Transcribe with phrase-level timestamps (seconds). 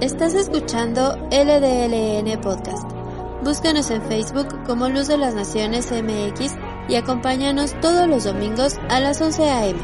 [0.00, 2.88] Estás escuchando LDLN Podcast.
[3.42, 6.52] Búscanos en Facebook como Luz de las Naciones MX
[6.88, 9.80] y acompáñanos todos los domingos a las 11 a.m.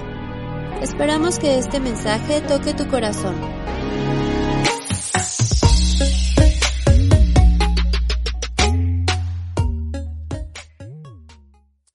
[0.80, 3.34] Esperamos que este mensaje toque tu corazón.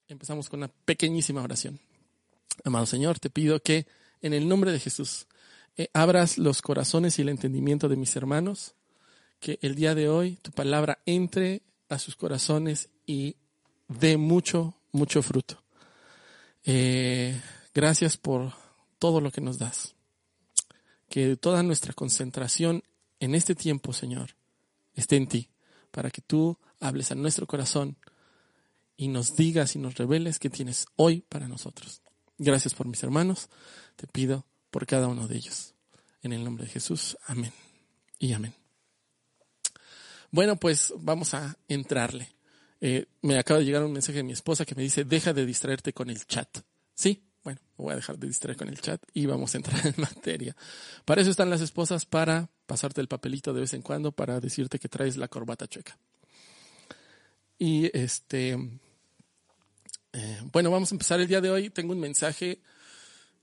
[0.10, 1.80] Empezamos con una pequeñísima oración.
[2.66, 3.88] Amado Señor, te pido que
[4.22, 5.26] en el nombre de Jesús
[5.80, 8.76] eh, abras los corazones y el entendimiento de mis hermanos,
[9.40, 13.38] que el día de hoy tu palabra entre a sus corazones y
[13.88, 15.64] dé mucho, mucho fruto.
[16.66, 17.42] Eh,
[17.74, 18.52] gracias por
[18.98, 19.96] todo lo que nos das.
[21.08, 22.84] Que toda nuestra concentración
[23.22, 24.36] en este tiempo, Señor,
[24.96, 25.50] esté en ti,
[25.92, 27.96] para que tú hables a nuestro corazón
[28.98, 32.02] y nos digas y nos reveles qué tienes hoy para nosotros.
[32.38, 33.48] Gracias por mis hermanos.
[33.96, 35.74] Te pido por cada uno de ellos.
[36.22, 37.18] En el nombre de Jesús.
[37.28, 37.54] Amén.
[38.18, 38.54] Y amén.
[40.32, 42.30] Bueno, pues vamos a entrarle.
[42.82, 45.46] Eh, me acaba de llegar un mensaje de mi esposa que me dice, deja de
[45.46, 46.60] distraerte con el chat.
[46.94, 49.96] Sí, bueno, voy a dejar de distraer con el chat y vamos a entrar en
[49.98, 50.56] materia.
[51.06, 54.80] Para eso están las esposas, para pasarte el papelito de vez en cuando, para decirte
[54.80, 55.98] que traes la corbata chueca.
[57.58, 58.58] Y este,
[60.14, 61.70] eh, bueno, vamos a empezar el día de hoy.
[61.70, 62.62] Tengo un mensaje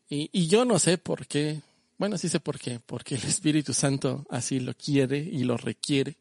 [0.08, 1.60] y, yo no sé por qué.
[1.98, 2.80] Bueno, sí sé por qué.
[2.84, 6.16] Porque el Espíritu Santo así lo quiere y lo requiere.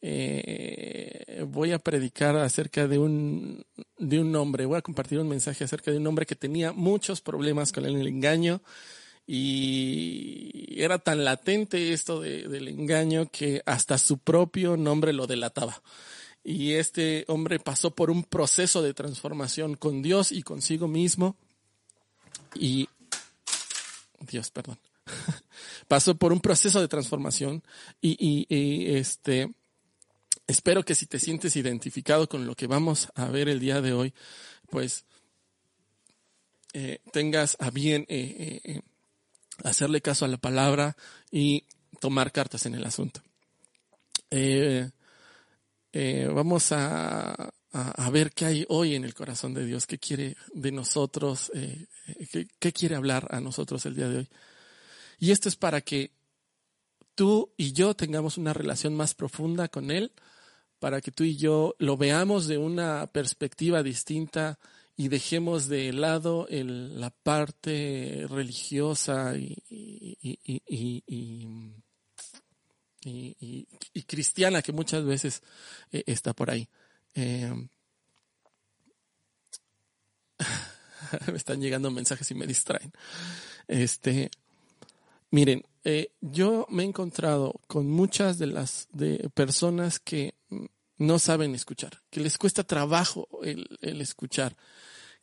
[0.00, 3.64] Eh, voy a predicar acerca de un,
[3.98, 4.66] de un hombre.
[4.66, 8.06] Voy a compartir un mensaje acerca de un hombre que tenía muchos problemas con el
[8.06, 8.62] engaño
[9.26, 15.80] y era tan latente esto de, del engaño que hasta su propio nombre lo delataba
[16.44, 21.36] y este hombre pasó por un proceso de transformación con Dios y consigo mismo
[22.54, 22.88] y
[24.26, 24.78] Dios, perdón.
[25.88, 27.62] pasó por un proceso de transformación
[28.00, 28.46] y,
[28.96, 29.52] este
[30.46, 33.92] espero que si te sientes identificado con lo que vamos a ver el día de
[33.92, 34.12] hoy,
[34.70, 35.04] pues
[36.74, 38.80] eh, tengas a bien eh, eh,
[39.64, 40.96] hacerle caso a la palabra
[41.30, 41.64] y
[42.00, 43.22] tomar cartas en el asunto.
[46.34, 50.72] Vamos a, a, ver qué hay hoy en el corazón de Dios, qué quiere de
[50.72, 51.86] nosotros, eh,
[52.30, 54.28] qué, qué quiere hablar a nosotros el día de hoy.
[55.18, 56.12] Y esto es para que
[57.14, 60.12] tú y yo tengamos una relación más profunda con Él,
[60.78, 64.58] para que tú y yo lo veamos de una perspectiva distinta
[64.96, 69.56] y dejemos de lado la parte religiosa y,
[73.00, 75.42] y cristiana que muchas veces
[75.90, 76.68] eh, está por ahí.
[77.14, 77.52] Eh,
[81.26, 82.92] me están llegando mensajes y me distraen.
[83.68, 84.30] Este,
[85.30, 90.34] miren, eh, yo me he encontrado con muchas de las de personas que
[90.98, 93.66] no saben escuchar, que les cuesta trabajo el,
[94.00, 94.56] escuchar,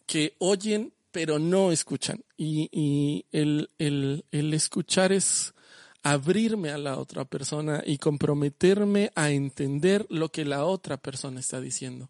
[0.05, 2.23] que oyen pero no escuchan.
[2.38, 5.55] Y, y el, el, el escuchar es
[6.03, 11.59] abrirme a la otra persona y comprometerme a entender lo que la otra persona está
[11.59, 12.09] diciendo.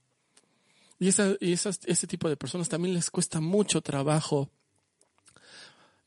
[0.99, 4.49] Y, esa, y esas, ese tipo de personas también les cuesta mucho trabajo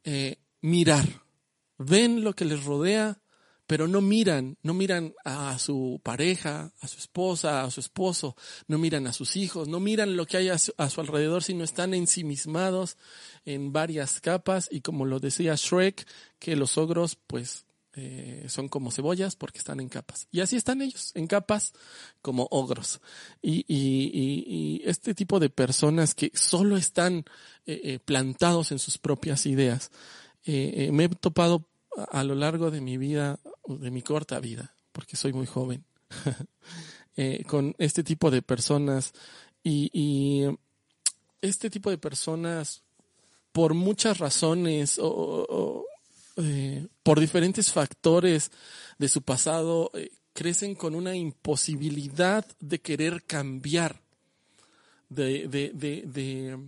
[0.04, 1.22] eh, mirar.
[1.78, 3.18] Ven lo que les rodea,
[3.66, 8.76] pero no miran, no miran a su pareja, a su esposa, a su esposo, no
[8.76, 11.64] miran a sus hijos, no miran lo que hay a su, a su alrededor, sino
[11.64, 12.98] están ensimismados
[13.44, 16.06] en varias capas y como lo decía Shrek,
[16.38, 17.64] que los ogros pues
[17.94, 20.26] eh, son como cebollas porque están en capas.
[20.30, 21.74] Y así están ellos, en capas
[22.22, 23.00] como ogros.
[23.42, 27.24] Y, y, este tipo de personas que solo están
[27.66, 29.90] eh, eh, plantados en sus propias ideas,
[30.44, 31.68] eh, me he topado
[32.10, 35.84] a, lo largo de mi vida, de mi corta vida, porque soy muy joven,
[37.46, 39.12] con este tipo de personas.
[39.62, 40.44] Y,
[41.42, 42.84] este tipo de personas,
[43.50, 45.84] por muchas razones o
[46.36, 48.50] eh, por diferentes factores
[48.98, 54.00] de su pasado, eh, crecen con una imposibilidad de querer cambiar,
[55.08, 56.58] de, de, de, de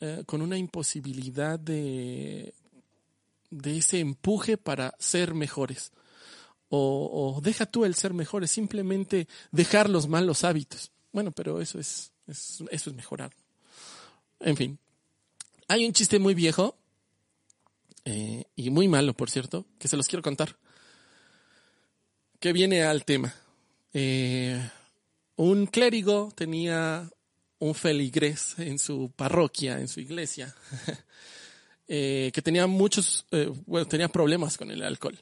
[0.00, 2.54] eh, con una imposibilidad de,
[3.50, 5.92] de ese empuje para ser mejores.
[6.68, 10.90] O, deja tú el ser mejores, simplemente dejar los malos hábitos.
[11.12, 13.32] Bueno, pero eso es, eso es mejorar.
[14.40, 14.78] En fin,
[15.68, 16.76] hay un chiste muy viejo
[18.06, 20.56] eh, y muy malo, por cierto, que se los quiero contar,
[22.40, 23.34] que viene al tema.
[23.92, 24.58] Eh,
[25.36, 27.10] un clérigo tenía
[27.58, 30.54] un feligres en su parroquia, en su iglesia,
[31.88, 33.26] eh, que tenía muchos,
[33.66, 35.18] bueno, tenía problemas con el alcohol.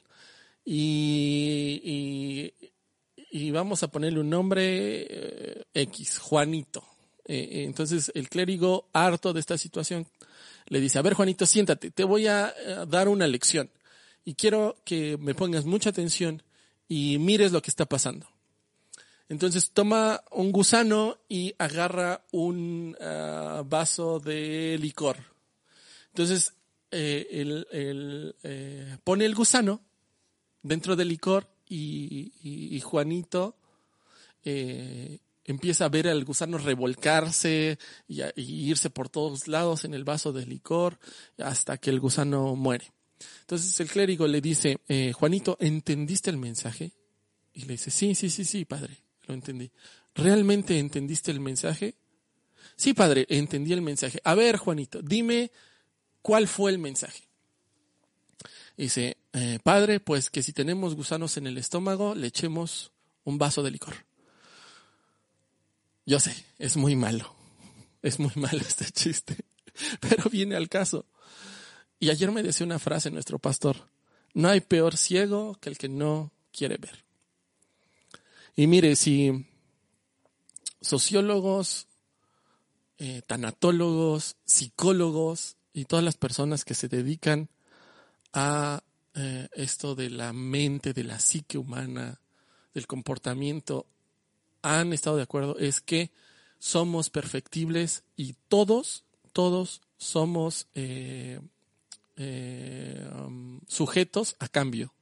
[0.63, 2.53] Y,
[3.31, 6.83] y, vamos a ponerle un nombre eh, X, Juanito.
[7.27, 10.07] Entonces el clérigo, harto de esta situación,
[10.67, 12.53] le dice, a ver Juanito, siéntate, te voy a
[12.87, 13.69] dar una lección.
[14.23, 16.41] Y quiero que me pongas mucha atención
[16.87, 18.27] y mires lo que está pasando.
[19.27, 25.17] Entonces toma un gusano y agarra un ah, vaso de licor.
[26.09, 26.53] Entonces
[26.91, 27.27] eh,
[27.71, 29.81] eh, pone el gusano
[30.61, 33.57] dentro del licor y, Juanito
[34.43, 40.33] eh, empieza a ver al gusano revolcarse y, irse por todos lados en el vaso
[40.33, 40.99] de licor
[41.37, 42.91] hasta que el gusano muere.
[43.41, 44.79] Entonces el clérigo le dice,
[45.13, 46.91] Juanito, ¿entendiste el mensaje?
[47.53, 49.71] Y le dice, sí, sí, sí, sí, padre lo entendí.
[50.13, 51.95] ¿Realmente entendiste el mensaje?
[52.75, 54.19] Sí, padre, entendí el mensaje.
[54.23, 55.51] A ver, Juanito, dime
[56.21, 57.23] cuál fue el mensaje.
[58.77, 62.91] Dice, eh, padre, pues que si tenemos gusanos en el estómago, le echemos
[63.23, 64.04] un vaso de licor.
[66.05, 67.35] Yo sé, es muy malo.
[68.01, 69.45] Es muy malo este chiste.
[69.99, 71.05] Pero viene al caso.
[71.99, 73.89] Y ayer me decía una frase nuestro pastor.
[74.33, 77.03] No hay peor ciego que el que no quiere ver.
[78.55, 79.45] Y mire, si
[80.81, 81.87] sociólogos,
[82.97, 87.49] eh, tanatólogos, psicólogos y todas las personas que se dedican
[88.31, 88.83] a
[89.15, 92.21] eh, esto de la mente, de la psique humana,
[92.73, 93.87] del comportamiento,
[94.65, 96.11] han estado de acuerdo, es que
[96.59, 99.03] somos perfectibles y todos,
[99.33, 101.39] todos somos eh,
[102.17, 104.93] um, sujetos a cambio.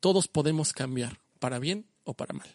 [0.00, 2.48] todos podemos cambiar, para bien o para mal.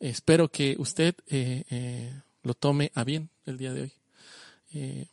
[0.00, 2.12] Espero que usted eh, eh,
[2.42, 3.92] lo tome a bien el día de hoy.
[4.74, 5.06] Eh,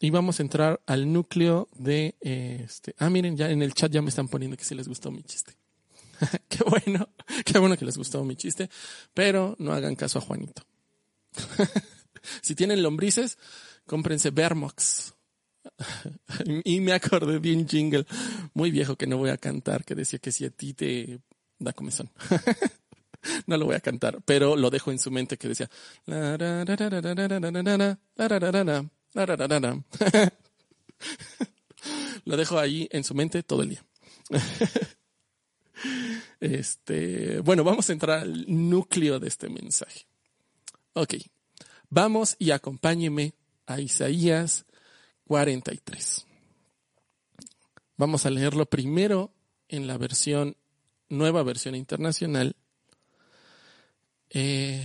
[0.00, 2.94] y vamos a entrar al núcleo de este.
[2.98, 5.22] Ah, miren, ya en el chat ya me están poniendo que sí les gustó mi
[5.22, 5.54] chiste.
[6.48, 7.08] Qué bueno,
[7.44, 8.68] qué bueno que les gustó mi chiste,
[9.12, 10.62] pero no hagan caso a Juanito.
[12.42, 13.38] si tienen lombrices,
[13.86, 15.14] cómprense Vermox.
[16.64, 18.06] y me acordé de un jingle
[18.52, 21.20] muy viejo que no voy a cantar que decía que si a ti te
[21.58, 22.10] da comezón.
[23.46, 25.70] no lo voy a cantar, pero lo dejo en su mente que decía.
[32.24, 33.84] lo dejo ahí en su mente todo el día.
[36.40, 40.06] Este, bueno, vamos a entrar al núcleo de este mensaje.
[40.92, 41.14] Ok,
[41.88, 43.34] vamos y acompáñeme
[43.66, 44.66] a Isaías
[45.26, 46.26] 43.
[47.96, 49.32] Vamos a leerlo primero
[49.68, 50.56] en la versión,
[51.08, 52.56] nueva versión internacional,
[54.30, 54.84] eh,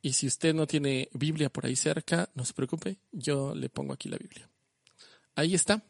[0.00, 3.92] y si usted no tiene Biblia por ahí cerca, no se preocupe, yo le pongo
[3.92, 4.48] aquí la Biblia.
[5.34, 5.84] Ahí está.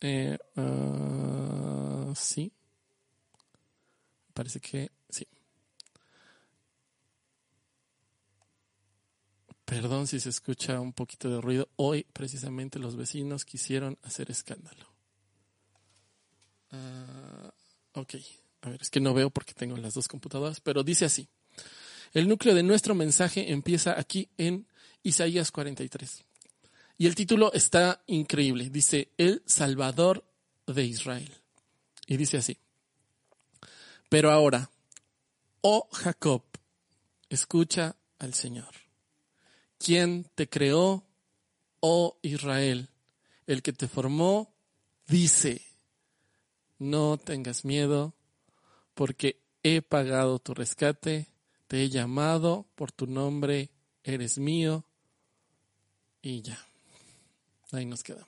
[0.00, 2.52] Eh, ah, sí.
[4.40, 5.26] Parece que sí.
[9.66, 11.68] Perdón si se escucha un poquito de ruido.
[11.76, 14.94] Hoy precisamente los vecinos quisieron hacer escándalo.
[16.70, 17.52] Ah,
[17.92, 18.14] ok.
[18.62, 21.28] A ver, es que no veo porque tengo las dos computadoras, pero dice así.
[22.14, 24.66] El núcleo de nuestro mensaje empieza aquí en
[25.02, 26.24] Isaías 43.
[26.96, 28.70] Y el título está increíble.
[28.70, 30.24] Dice, El Salvador
[30.66, 31.30] de Israel.
[32.06, 32.56] Y dice así.
[34.10, 34.70] Pero ahora,
[35.62, 36.42] oh Jacob,
[37.30, 38.74] escucha al Señor.
[39.78, 41.02] ¿Quién te creó,
[41.80, 42.90] oh Israel?
[43.46, 44.52] El que te formó,
[45.06, 45.62] dice,
[46.78, 48.12] no tengas miedo,
[48.92, 51.30] porque he pagado tu rescate
[51.70, 53.70] te he llamado por tu nombre,
[54.02, 54.84] eres mío
[56.20, 56.58] y ya.
[57.70, 58.26] Ahí nos quedamos.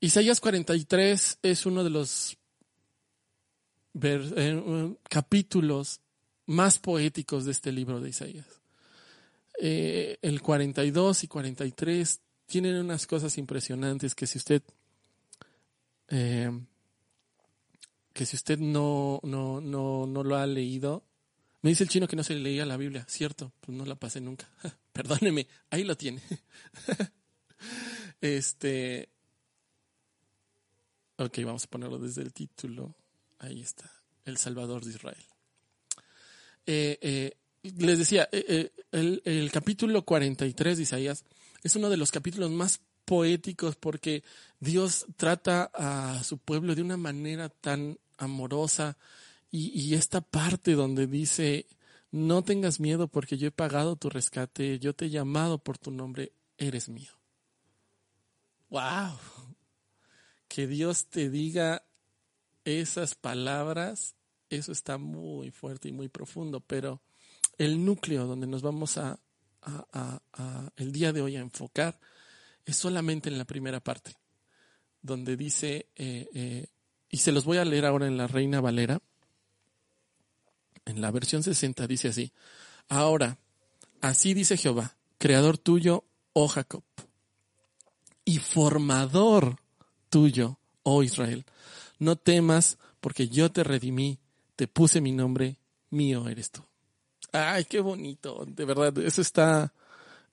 [0.00, 2.38] Isaías 43 es uno de los
[4.00, 6.00] eh, capítulos
[6.46, 8.46] más poéticos de este libro de Isaías.
[9.60, 14.62] Eh, el 42 y 43 tienen unas cosas impresionantes que si usted
[16.08, 16.50] eh,
[18.12, 21.02] que si usted no, no, no, no lo ha leído,
[21.62, 24.20] me dice el chino que no se leía la Biblia, cierto, pues no la pasé
[24.20, 24.46] nunca.
[24.92, 26.20] Perdóneme, ahí lo tiene.
[28.20, 29.08] este,
[31.22, 32.96] Ok, vamos a ponerlo desde el título.
[33.42, 33.90] Ahí está,
[34.24, 35.26] El Salvador de Israel.
[36.64, 41.24] Eh, eh, les decía, eh, el, el, capítulo 43 de Isaías
[41.64, 44.22] es uno de los capítulos más poéticos porque
[44.60, 48.96] Dios trata a su pueblo de una manera tan amorosa
[49.50, 51.66] y, y esta parte donde dice,
[52.12, 55.90] no tengas miedo porque yo he pagado tu rescate, yo te he llamado por tu
[55.90, 57.10] nombre, eres mío.
[58.70, 59.18] ¡Wow!
[60.46, 61.82] Que Dios te diga
[62.64, 64.14] esas palabras,
[64.50, 67.00] eso está muy fuerte y muy profundo, pero
[67.58, 69.18] el núcleo donde nos vamos a,
[70.76, 71.98] el día de hoy a enfocar
[72.64, 74.16] es solamente en la primera parte,
[75.00, 76.66] donde dice, eh, eh,
[77.10, 79.00] y se los voy a leer ahora en la Reina Valera,
[80.84, 82.32] en la versión 60 dice así,
[82.88, 83.38] ahora,
[84.00, 86.84] así dice Jehová, creador tuyo, oh Jacob,
[88.24, 89.56] y formador
[90.08, 91.44] tuyo, oh Israel,
[92.02, 94.18] no temas porque yo te redimí,
[94.56, 95.58] te puse mi nombre,
[95.90, 96.62] mío eres tú.
[97.32, 99.72] Ay, qué bonito, de verdad, eso está,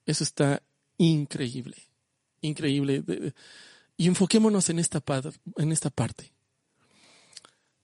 [0.04, 0.62] eso está
[0.98, 1.76] increíble,
[2.42, 3.02] increíble.
[3.96, 5.02] Y enfoquémonos en esta,
[5.56, 6.32] en esta parte.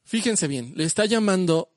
[0.04, 1.70] Fíjense bien, le está llamando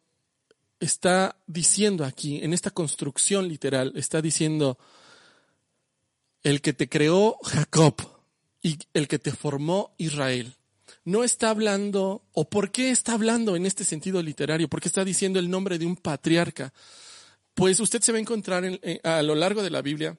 [0.79, 4.77] está diciendo aquí, en esta construcción literal, está diciendo,
[6.41, 7.95] el que te creó Jacob
[8.61, 10.55] y el que te formó Israel.
[11.09, 15.39] No está hablando, o por qué está hablando en este sentido literario, porque está diciendo
[15.39, 16.71] el nombre de un patriarca.
[17.55, 18.63] Pues usted se va a encontrar
[19.03, 20.15] a lo largo de la Biblia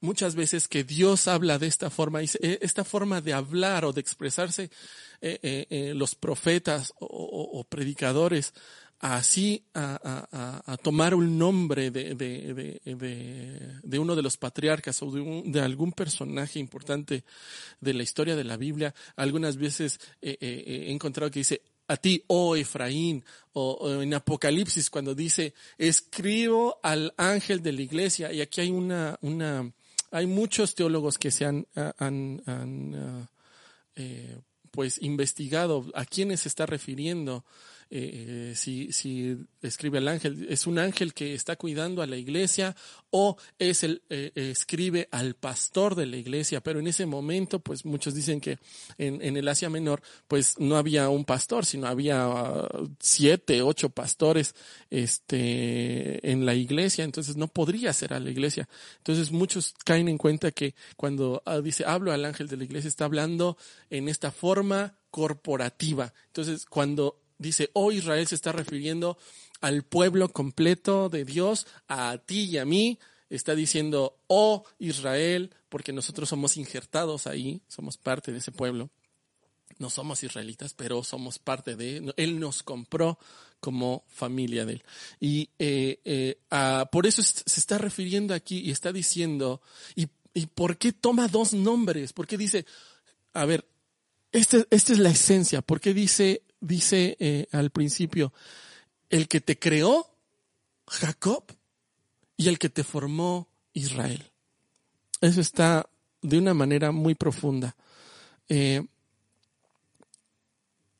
[0.00, 2.28] muchas veces que Dios habla de esta forma, eh,
[2.62, 4.70] esta forma de hablar o de expresarse
[5.20, 8.54] eh, eh, los profetas o predicadores
[9.00, 16.58] así a, tomar un nombre de, de, uno de los patriarcas o de, algún personaje
[16.58, 17.24] importante
[17.80, 18.94] de la historia de la Biblia.
[19.16, 24.90] Algunas veces eh, eh, he encontrado que dice, a ti, oh Efraín, o, en Apocalipsis
[24.90, 29.72] cuando dice, escribo al ángel de la iglesia, y aquí hay una, una
[30.10, 31.66] hay muchos teólogos que se han,
[31.98, 33.28] han,
[33.96, 34.38] eh,
[34.70, 37.44] pues investigado a quiénes se está refiriendo
[37.90, 42.76] eh, si, si escribe el ángel, es un ángel que está cuidando a la iglesia
[43.10, 47.84] o es el, eh, escribe al pastor de la iglesia, pero en ese momento, pues
[47.86, 48.58] muchos dicen que
[48.98, 54.54] en, el Asia Menor, pues no había un pastor, sino había uh, siete, ocho pastores,
[54.90, 58.68] este, en la iglesia, entonces no podría ser a la iglesia.
[58.98, 62.88] Entonces muchos caen en cuenta que cuando uh, dice hablo al ángel de la iglesia,
[62.88, 63.56] está hablando
[63.88, 66.12] en esta forma corporativa.
[66.26, 69.16] Entonces, cuando dice, oh Israel se está refiriendo
[69.60, 72.98] al pueblo completo de Dios, a ti y a mí.
[73.30, 78.90] Está diciendo, oh Israel, porque nosotros somos injertados ahí, somos parte de ese pueblo.
[79.78, 82.40] No somos israelitas, pero somos parte de él.
[82.40, 83.18] nos compró
[83.60, 84.82] como familia de él.
[85.20, 86.38] Y eh, eh,
[86.90, 89.60] por eso se está refiriendo aquí y está diciendo,
[89.94, 92.12] ¿y, ¿y por qué toma dos nombres?
[92.12, 92.64] ¿Por qué dice,
[93.34, 93.66] a ver,
[94.32, 98.32] esta, esta es la esencia, ¿por qué dice dice eh, al principio,
[99.10, 100.10] el que te creó,
[100.86, 101.44] Jacob,
[102.36, 104.30] y el que te formó, Israel.
[105.20, 105.88] Eso está
[106.22, 107.76] de una manera muy profunda.
[108.48, 108.86] Eh,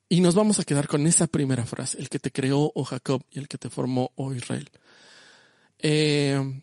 [0.09, 3.23] y nos vamos a quedar con esa primera frase, el que te creó, oh Jacob,
[3.31, 4.69] y el que te formó, oh Israel.
[5.77, 6.61] Eh,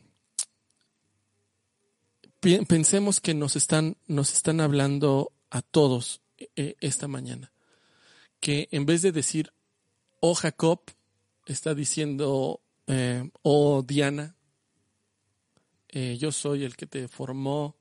[2.41, 6.21] pensemos que nos están, nos están hablando a todos
[6.55, 7.51] esta mañana
[8.41, 9.53] que en vez de decir,
[10.21, 10.81] oh Jacob,
[11.47, 14.37] está diciendo, eh, oh Diana,
[15.89, 17.77] eh, yo soy el que te formó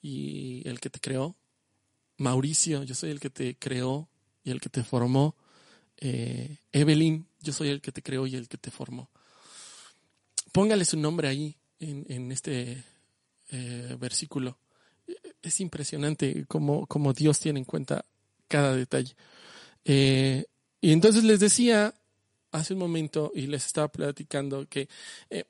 [0.00, 1.36] y el que te creó.
[2.18, 4.08] Mauricio, yo soy el que te creó
[4.44, 5.36] y el que te formó.
[5.98, 9.10] Eh, Evelyn, yo soy el que te creó y el que te formó.
[10.52, 12.84] Póngale su nombre ahí en, este
[13.98, 14.58] versículo.
[15.42, 18.04] Es impresionante cómo, cómo Dios tiene en cuenta
[18.48, 19.14] cada detalle.
[19.84, 20.44] Eh,
[20.80, 21.94] y entonces les decía
[22.50, 24.88] hace un momento y les estaba platicando que
[25.30, 25.44] eh,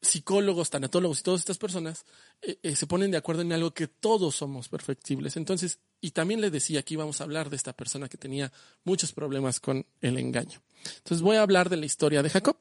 [0.00, 2.06] psicólogos, tanatólogos y todas estas personas
[2.40, 5.36] eh, se ponen de acuerdo en algo que todos somos perfectibles.
[5.36, 8.50] Entonces, y también les decía que íbamos a hablar de esta persona que tenía
[8.84, 10.62] muchos problemas con el engaño.
[10.96, 12.56] Entonces voy a hablar de la historia de Jacob.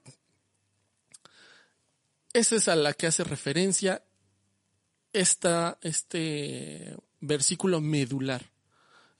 [2.34, 4.04] Esa es a la que hace referencia
[5.14, 8.52] esta, este versículo medular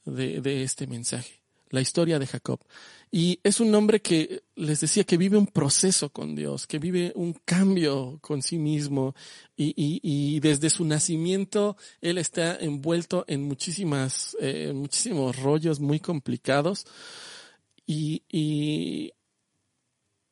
[0.04, 1.39] de, de este mensaje
[1.70, 2.60] la historia de Jacob.
[3.10, 7.12] Y es un hombre que les decía que vive un proceso con Dios, que vive
[7.16, 9.14] un cambio con sí mismo
[9.56, 16.86] y, y, desde su nacimiento él está envuelto en muchísimas, eh, muchísimos rollos muy complicados
[17.86, 19.12] y, y,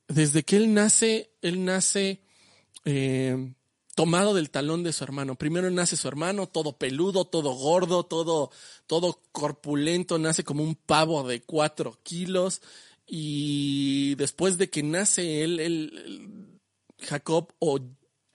[0.07, 2.23] desde que él nace, él nace
[2.85, 3.55] eh,
[3.99, 5.35] tomado del talón de su hermano.
[5.35, 8.53] Primero nace su hermano, todo peludo, todo gordo, todo,
[8.87, 12.63] todo corpulento, nace como un pavo de cuatro kilos.
[13.09, 16.61] Y después de que nace él,
[17.01, 17.81] Jacob o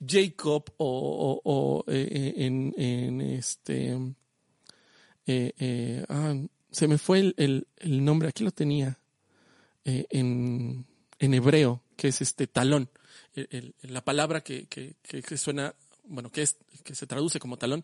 [0.06, 3.98] Jacob o, o, eh, eh, en, en, este
[5.26, 6.36] eh, ah,
[6.72, 9.00] se me fue el, el, nombre, aquí lo tenía
[9.86, 10.86] en,
[11.20, 12.90] en hebreo, que es este talón
[13.82, 15.76] la palabra que, que, que, suena,
[16.06, 17.84] bueno, que, es, que se traduce como talón,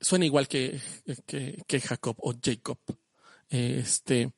[0.00, 0.80] suena igual que,
[1.26, 2.78] que, Jacob o Jacob.
[3.50, 4.32] Este,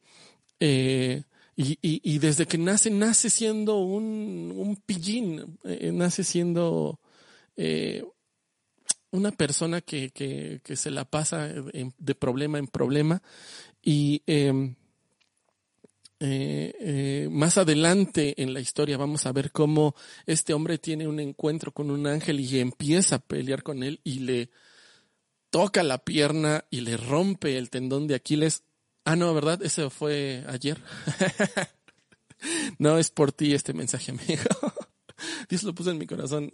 [0.59, 1.25] eh,
[1.57, 7.00] y, y, desde que nace, nace siendo un, un pillín, eh, nace siendo
[7.57, 8.04] eh,
[9.11, 13.23] una persona que, que, que, se la pasa de problema en problema
[13.83, 14.76] y em,
[16.23, 19.95] eh, eh, más adelante en la historia vamos a ver cómo
[20.27, 24.21] este hombre tiene un encuentro con un ángel y empieza a pelear con él y
[24.21, 24.50] le
[25.49, 28.65] toca la pierna y le rompe el tendón de Aquiles.
[29.05, 29.62] Ah, no, ¿verdad?
[29.62, 30.79] Ese fue ayer.
[32.79, 34.45] no es por ti este mensaje, amigo.
[35.49, 36.50] Dios lo puso en mi corazón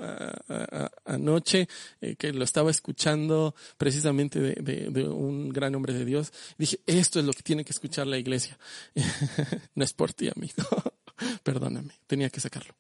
[1.05, 1.69] anoche,
[2.01, 6.33] eh, que lo estaba escuchando precisamente de, un gran hombre de Dios.
[6.59, 8.59] Dije, esto es lo que tiene que escuchar la iglesia.
[9.75, 10.55] no es por ti, amigo.
[11.43, 12.75] Perdóname, tenía que sacarlo.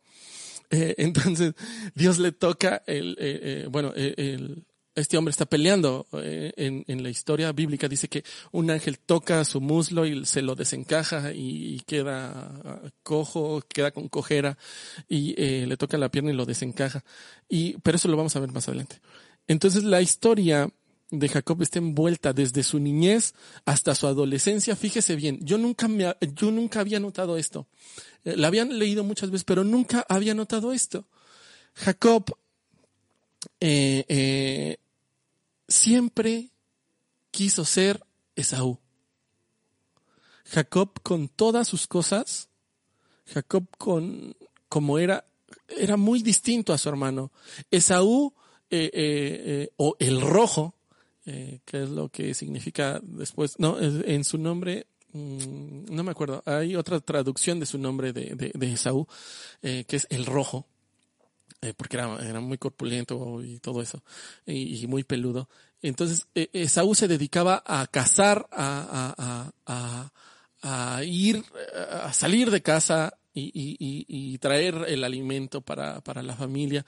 [0.70, 1.54] Eh, entonces,
[1.94, 4.64] Dios le toca el, eh, bueno, el,
[4.96, 6.06] este hombre está peleando.
[6.14, 10.42] Eh, en, en, la historia bíblica dice que un ángel toca su muslo y se
[10.42, 12.30] lo desencaja y, queda
[12.64, 14.58] ah, cojo, queda con cojera
[15.08, 17.04] y eh, le toca la pierna y lo desencaja.
[17.48, 19.00] Y, pero eso lo vamos a ver más adelante.
[19.46, 20.70] Entonces la historia
[21.10, 23.34] de Jacob está envuelta desde su niñez
[23.66, 24.74] hasta su adolescencia.
[24.76, 27.68] Fíjese bien, yo nunca, me, yo nunca había notado esto.
[28.24, 31.06] Eh, la habían leído muchas veces, pero nunca había notado esto.
[31.74, 32.24] Jacob
[35.68, 36.50] siempre
[37.30, 38.78] quiso ser Esaú.
[40.46, 42.48] Jacob con todas sus cosas,
[43.26, 44.36] Jacob con
[44.68, 45.24] como era,
[45.68, 47.32] era muy distinto a su hermano.
[47.70, 48.34] Esaú
[48.70, 50.74] eh, eh, eh, o el rojo,
[51.24, 56.76] que es lo que significa después, no, en su nombre, mm, no me acuerdo, hay
[56.76, 59.08] otra traducción de su nombre de, de, de Esaú,
[59.60, 60.68] que es el rojo.
[61.62, 64.02] Eh, porque era, era, muy corpulento y todo eso,
[64.44, 65.48] y, muy peludo.
[65.80, 71.42] Entonces, eh, Saúl se dedicaba a cazar, a, a, a, a, ir,
[71.90, 76.84] a salir de casa y, y, y traer el alimento para, para la familia.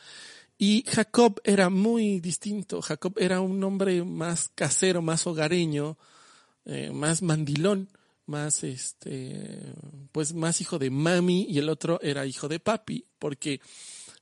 [0.58, 2.82] Y Jacob era muy distinto.
[2.82, 5.96] Jacob era un hombre más casero, más hogareño,
[6.64, 7.88] eh, más mandilón,
[8.26, 9.72] más este,
[10.10, 13.60] pues más hijo de mami y el otro era hijo de papi, porque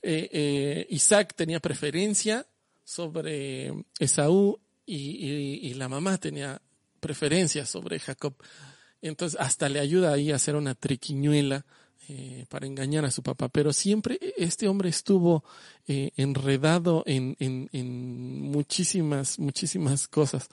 [0.08, 2.46] eh, eh, Isaac tenía preferencia
[2.84, 6.62] sobre Esaú y, la mamá tenía
[7.00, 8.34] preferencia sobre Jacob.
[9.02, 11.66] Entonces hasta le ayuda ahí a hacer una triquiñuela
[12.08, 13.48] eh, para engañar a su papá.
[13.48, 15.42] Pero siempre este hombre estuvo
[15.88, 20.48] enredado en, en, muchísimas, muchísimas cosas.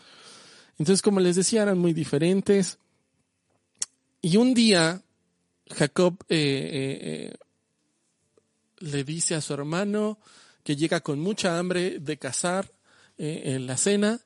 [0.80, 2.80] Entonces, como les decía, eran muy diferentes.
[4.20, 5.04] Y un día,
[5.70, 6.18] Jacob
[8.84, 10.20] le dice a su hermano
[10.64, 12.72] que llega con mucha hambre de cazar
[13.18, 14.20] eh, en la cena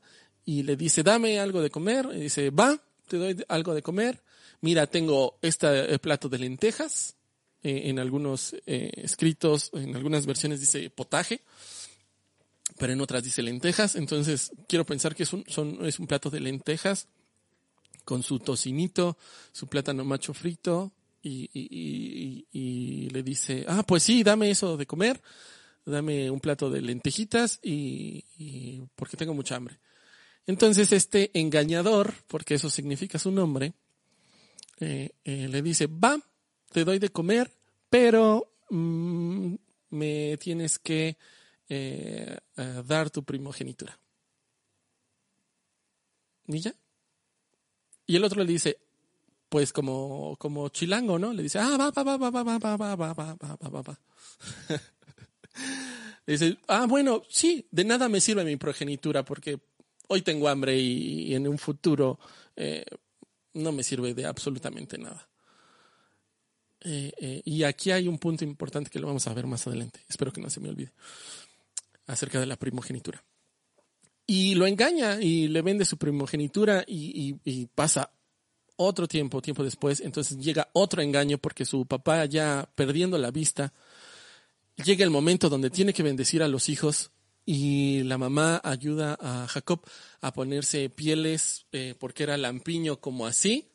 [0.45, 2.09] y le dice, dame algo de comer.
[2.13, 4.21] Y dice, va, te doy algo de comer.
[4.61, 7.15] Mira, tengo este plato de lentejas.
[7.63, 11.41] Eh, en algunos escritos, en algunas versiones dice potaje,
[12.77, 13.95] pero en otras dice lentejas.
[13.95, 15.43] Entonces, quiero pensar que es un,
[15.81, 17.07] es un plato de lentejas
[18.05, 19.17] con su tocinito,
[19.51, 20.93] su plátano macho frito,
[21.27, 25.21] y, le dice, ah, pues sí, dame eso de comer,
[25.85, 29.79] dame un plato de lentejitas y, porque tengo mucha hambre.
[30.45, 33.73] Entonces este engañador, porque eso significa su nombre,
[34.79, 36.17] eh, eh, le dice, va,
[36.71, 37.51] te doy de comer,
[37.89, 39.55] pero mm,
[39.89, 41.17] me tienes que
[41.67, 42.37] eh,
[42.85, 43.99] dar tu primogenitura.
[46.47, 46.73] ¿Y ya?
[48.05, 48.77] Y el otro le dice,
[49.49, 51.33] pues como, como chilango, ¿no?
[51.33, 53.81] Le dice, ah, va, va, va, va, va, va, va, va, va, va, va, va,
[53.81, 53.99] va.
[56.25, 59.59] Le dice, ah, bueno, sí, de nada me sirve mi progenitura porque
[60.07, 62.19] hoy tengo hambre y, en un futuro
[62.55, 62.85] eh,
[63.53, 65.27] no me sirve de absolutamente nada.
[66.81, 70.01] Eh, eh, y aquí hay un punto importante que lo vamos a ver más adelante.
[70.09, 70.91] Espero que no se me olvide.
[72.05, 73.23] Acerca de la primogenitura.
[74.25, 78.11] Y lo engaña y le vende su primogenitura y, pasa
[78.77, 79.99] otro tiempo, tiempo después.
[79.99, 83.73] Entonces llega otro engaño porque su papá ya perdiendo la vista.
[84.83, 87.11] Llega el momento donde tiene que bendecir a los hijos
[87.45, 89.81] y la mamá ayuda a Jacob
[90.21, 93.69] a ponerse pieles eh, porque era lampiño como así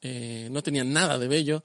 [0.00, 1.64] eh, no tenía nada de bello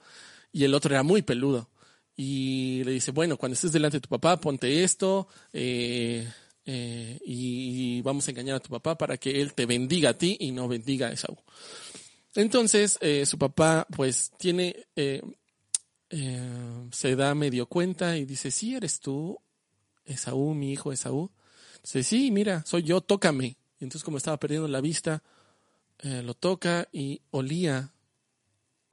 [0.51, 1.69] y el otro era muy peludo.
[2.15, 6.31] Y le dice, bueno, cuando estés delante de tu papá, ponte esto eh,
[6.65, 10.37] eh, y vamos a engañar a tu papá para que él te bendiga a ti
[10.39, 11.37] y no bendiga a Esaú.
[12.35, 14.87] Entonces, su papá pues tiene,
[16.09, 19.37] se da medio cuenta y dice, sí, eres tú,
[20.03, 21.29] Esaú, mi hijo Esaú.
[21.83, 23.55] Dice, sí, mira, soy yo, tócame.
[23.79, 25.21] Y entonces como estaba perdiendo la vista,
[26.01, 27.93] lo toca y olía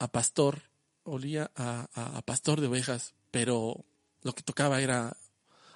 [0.01, 0.63] a pastor,
[1.03, 3.85] olía a, pastor de ovejas, pero
[4.23, 5.15] lo que tocaba era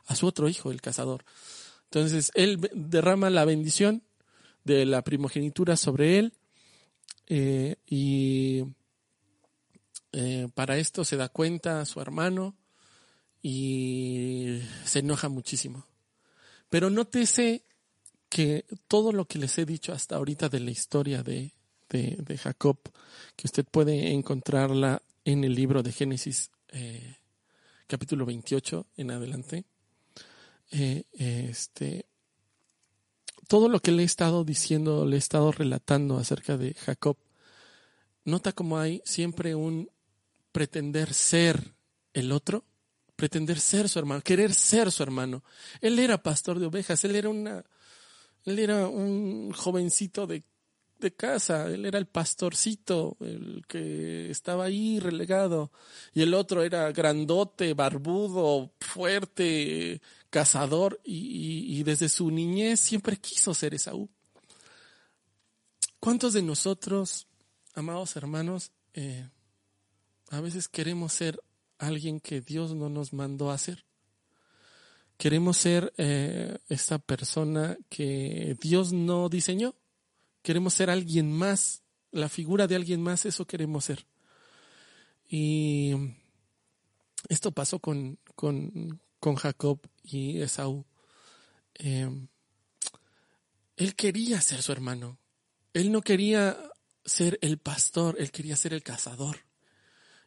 [0.08, 1.24] a su otro hijo, el cazador.
[1.86, 4.04] Entonces él derrama la bendición
[4.64, 6.34] de la primogenitura sobre él
[7.28, 8.64] eh, y
[10.12, 12.56] eh, para esto se da cuenta a su hermano
[13.42, 15.86] y se enoja muchísimo.
[16.70, 17.64] Pero nótese
[18.30, 21.54] que todo lo que les he dicho hasta ahorita de la historia de,
[21.90, 22.80] de, Jacob,
[23.36, 27.18] que usted puede encontrarla en el libro de Génesis eh,
[27.88, 29.66] capítulo 28 en adelante.
[30.72, 32.06] Eh, este,
[33.48, 37.18] todo lo que le he estado diciendo, le he estado relatando acerca de Jacob,
[38.24, 39.90] nota como hay siempre un
[40.52, 41.76] pretender ser
[42.14, 42.66] el otro,
[43.16, 45.44] pretender ser su hermano, querer ser su hermano.
[45.82, 47.64] Él era pastor de ovejas, él era una,
[48.44, 50.44] él era un jovencito de
[51.00, 55.72] de casa, él era el pastorcito, el que estaba ahí relegado,
[56.14, 63.74] y el otro era grandote, barbudo, fuerte, cazador, y, desde su niñez siempre quiso ser
[63.74, 64.10] Esaú.
[66.00, 67.28] ¿Cuántos de nosotros,
[67.74, 69.28] amados hermanos, eh,
[70.30, 71.42] a veces queremos ser
[71.78, 73.86] alguien que Dios no nos mandó a ser?
[75.18, 79.76] Queremos ser eh, esta persona que Dios no diseñó
[80.46, 81.82] Queremos ser alguien más,
[82.12, 84.06] la figura de alguien más, eso queremos ser.
[85.28, 85.92] Y
[87.30, 89.00] esto pasó con, con,
[89.38, 90.86] Jacob y Esaú.
[91.74, 92.28] Em,
[93.76, 95.18] él quería ser su hermano.
[95.74, 96.56] Él no quería
[97.04, 99.38] ser el pastor, él quería ser el cazador.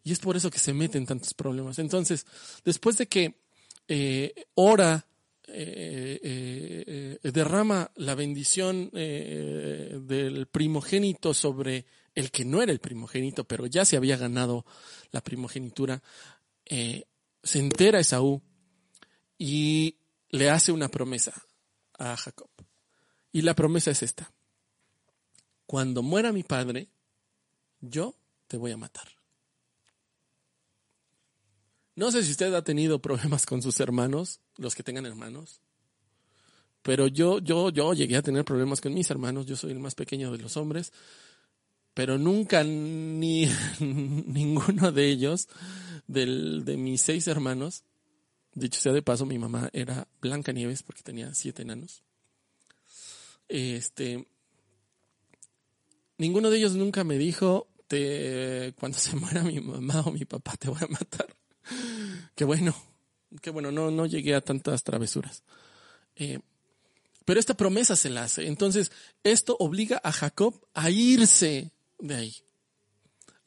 [0.03, 1.79] Y es por eso que se mete en tantos problemas.
[1.79, 2.27] Entonces,
[2.65, 3.41] después de que
[3.87, 5.07] eh, ora
[5.51, 13.45] eh, eh, eh, derrama la bendición del primogénito sobre el que no era el primogénito,
[13.45, 14.67] pero ya se había ganado
[15.11, 16.03] la primogenitura,
[16.65, 18.43] se entera Esaú
[19.39, 19.97] y
[20.31, 21.33] le hace una promesa
[21.99, 22.51] a Jacob.
[23.33, 24.33] Y la promesa es esta.
[25.67, 26.89] Cuando muera mi padre,
[27.81, 28.15] yo
[28.47, 29.18] te voy a matar.
[31.99, 35.61] No sé si usted ha tenido problemas con sus hermanos, los que tengan hermanos,
[36.81, 39.47] pero yo, yo, yo llegué a tener problemas con mis hermanos.
[39.47, 40.93] Yo soy el más pequeño de los hombres,
[41.95, 45.49] pero nunca ni ninguno de ellos,
[46.07, 47.83] del, de mis seis hermanos,
[48.55, 52.05] dicho sea de paso, mi mamá era Blanca Nieves porque tenía siete enanos.
[53.49, 54.25] Este,
[56.17, 60.57] ninguno de ellos nunca me dijo, te, cuando se muera mi mamá o mi papá
[60.57, 61.35] te voy a matar.
[62.35, 62.75] Qué bueno,
[63.43, 65.43] qué bueno, no, no llegué a tantas travesuras.
[66.17, 66.39] Eh,
[67.25, 68.47] pero esta promesa se la hace.
[68.47, 68.91] Entonces,
[69.23, 72.37] esto obliga a Jacob a irse de ahí,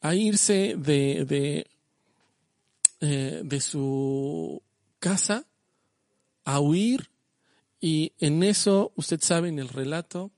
[0.01, 1.67] a irse de, de,
[2.99, 4.61] eh, de su
[4.99, 5.47] casa,
[6.45, 7.09] a huir.
[7.79, 10.29] Y en eso, usted sabe en el relato,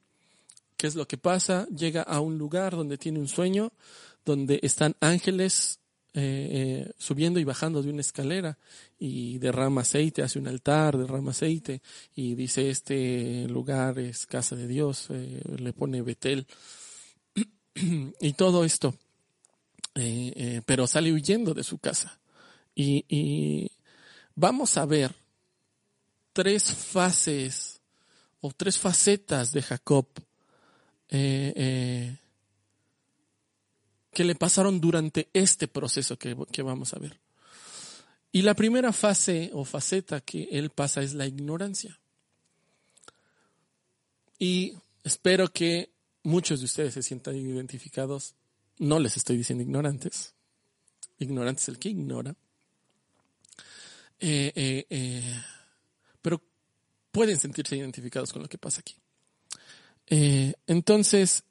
[0.77, 1.67] qué es lo que pasa.
[1.67, 3.73] Llega a un lugar donde tiene un sueño,
[4.23, 5.79] donde están ángeles
[6.15, 8.59] eh, eh, subiendo y bajando de una escalera
[8.99, 11.81] y derrama aceite, hace un altar, derrama aceite
[12.15, 16.45] y dice este lugar es casa de Dios, eh, le pone Betel
[17.73, 18.93] y todo esto,
[20.67, 22.19] pero sale huyendo de su casa.
[22.75, 23.71] Y,
[24.35, 25.15] vamos a ver
[26.31, 27.81] tres fases
[28.39, 30.07] o tres facetas de Jacob
[34.13, 37.19] que le pasaron durante este proceso que, vamos a ver.
[38.31, 41.99] Y la primera fase o faceta que él pasa es la ignorancia.
[44.39, 45.91] Y espero que
[46.23, 48.35] muchos de ustedes se sientan identificados.
[48.79, 50.33] No les estoy diciendo ignorantes.
[51.19, 52.35] Ignorante es el que ignora.
[54.19, 55.41] Eh, eh, eh,
[56.21, 56.41] pero
[57.11, 58.95] pueden sentirse identificados con lo que pasa aquí.
[60.07, 61.43] entonces,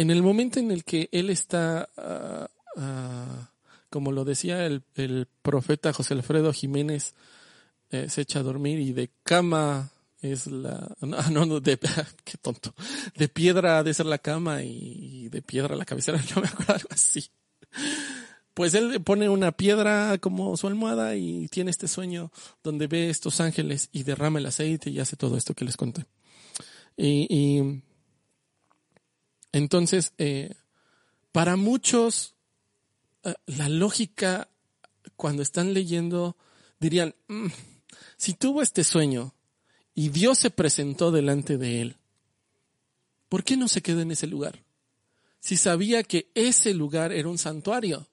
[0.00, 3.50] en el momento en el que él está, ah, ah,
[3.90, 4.82] como lo decía el,
[5.42, 7.14] profeta José Alfredo Jiménez,
[7.90, 9.90] se echa a dormir y de cama
[10.22, 11.78] es la, no, no, de,
[12.24, 12.74] qué tonto,
[13.16, 16.74] de piedra ha de ser la cama y de piedra la cabecera, no me acuerdo
[16.74, 17.30] algo así.
[18.52, 22.32] Pues él pone una piedra como su almohada y tiene este sueño
[22.62, 26.04] donde ve estos ángeles y derrama el aceite y hace todo esto que les conté.
[26.96, 27.82] Y,
[29.52, 30.54] entonces, eh,
[31.32, 32.34] para muchos,
[33.24, 34.48] eh, la lógica
[35.16, 36.36] cuando están leyendo
[36.78, 37.48] dirían, mm,
[38.16, 39.34] si tuvo este sueño
[39.94, 41.96] y Dios se presentó delante de él,
[43.28, 44.64] ¿por qué no se quedó en ese lugar?
[45.40, 48.06] Si sabía que ese lugar era un santuario.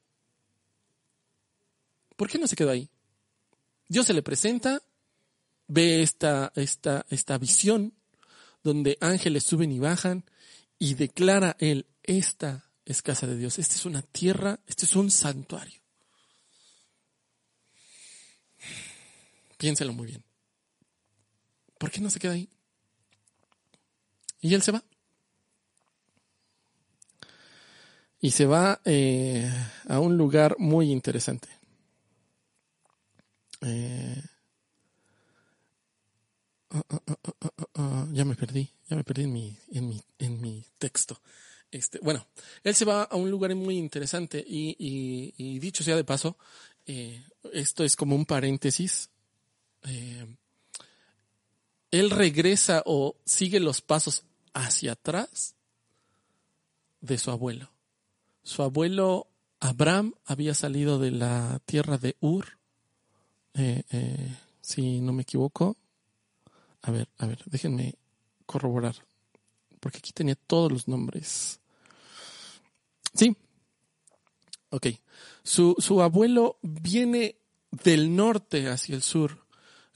[2.15, 2.89] ¿Por qué no se quedó ahí?
[3.89, 4.81] Dios se le presenta,
[5.67, 7.93] ve esta, esta, esta visión
[8.63, 10.25] donde ángeles suben y bajan
[10.79, 15.11] y declara él, esta es casa de Dios, esta es una tierra, este es un
[15.11, 15.81] santuario.
[19.57, 20.23] Piénselo muy bien.
[21.77, 22.49] ¿Por qué no se queda ahí?
[24.39, 24.83] Y él se va.
[28.19, 29.51] Y se va eh,
[29.87, 31.49] a un lugar muy interesante.
[33.61, 34.23] Eh,
[38.11, 41.21] ya me perdí, ya me perdí en mi, en mi, en mi texto.
[41.71, 42.25] Este, bueno,
[42.63, 46.37] él se va a un lugar muy interesante y, dicho sea de paso,
[46.85, 49.09] eh, esto es como un paréntesis.
[49.83, 50.25] Eh,
[51.91, 55.55] él regresa o sigue los pasos hacia atrás
[57.01, 57.71] de su abuelo.
[58.43, 59.27] Su abuelo
[59.59, 62.57] Abraham había salido de la tierra de Ur
[63.53, 63.83] eh,
[64.61, 65.77] si no me equivoco.
[66.81, 67.95] A ver, a ver, déjenme
[68.45, 68.95] corroborar.
[69.79, 71.59] Porque aquí tenía todos los nombres.
[73.13, 73.35] Sí.
[74.69, 74.87] Ok.
[75.43, 77.37] Su, su abuelo viene
[77.71, 79.45] del norte hacia el sur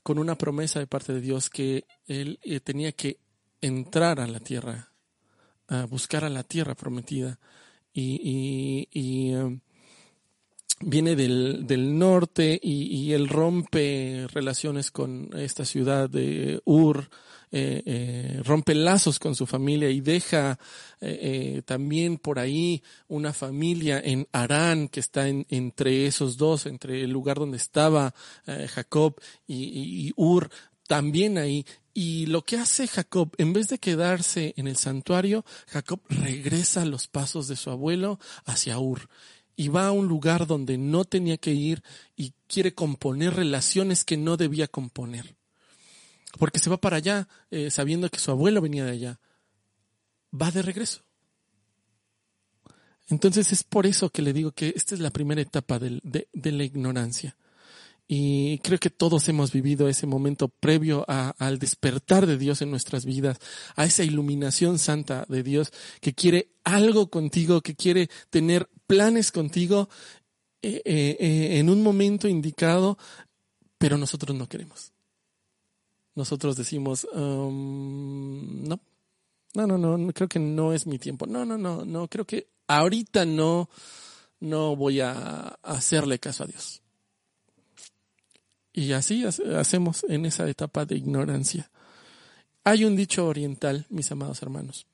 [0.04, 3.20] con una promesa de parte de Dios que él eh, tenía que
[3.62, 4.91] entrar a la tierra,
[5.67, 7.39] a buscar a la tierra prometida.
[7.94, 9.60] Y, y, um,
[10.84, 17.10] viene del, del norte y, él rompe relaciones con esta ciudad de Ur,
[17.52, 20.58] eh, eh, rompe lazos con su familia y deja
[21.02, 27.12] eh, también por ahí una familia en Arán que está entre esos dos, entre el
[27.12, 28.13] lugar donde estaba
[28.46, 30.50] Jacob y, y Ur,
[30.88, 31.65] también ahí.
[31.94, 36.86] Y lo que hace Jacob, en vez de quedarse en el santuario, Jacob regresa a
[36.86, 39.10] los pasos de su abuelo hacia Ur
[39.55, 41.83] y va a un lugar donde no tenía que ir
[42.15, 45.35] y quiere componer relaciones que no debía componer.
[46.37, 49.19] Porque se va para allá eh, sabiendo que su abuelo venía de allá.
[50.33, 51.03] Va de regreso.
[53.09, 56.51] Entonces es por eso que le digo que esta es la primera etapa de, de,
[56.51, 57.35] la ignorancia.
[58.13, 63.06] Y creo que todos hemos vivido ese momento previo al despertar de Dios en nuestras
[63.06, 63.39] vidas,
[63.78, 65.71] a esa iluminación santa de Dios
[66.02, 69.88] que quiere algo contigo, que quiere tener planes contigo
[70.62, 72.97] eh, eh, eh, en un momento indicado,
[73.78, 74.91] pero nosotros no queremos.
[76.13, 78.78] Nosotros decimos, um, no,
[79.54, 81.28] no, no, no, creo que no es mi tiempo.
[81.28, 83.69] No, no, no, no, creo que ahorita no,
[84.41, 86.81] no voy a hacerle caso a Dios.
[88.73, 91.69] Y así hacemos en esa etapa de ignorancia.
[92.63, 94.86] Hay un dicho oriental, mis amados hermanos,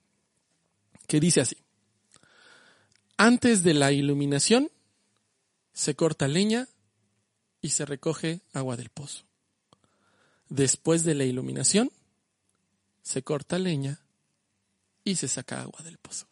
[1.08, 1.58] que dice así.
[3.18, 4.70] Antes de la iluminación
[5.74, 6.68] se corta leña
[7.62, 9.26] y se recoge agua del pozo.
[10.50, 11.92] Después de la iluminación
[13.02, 14.00] se corta leña
[15.04, 16.28] y se saca agua del pozo.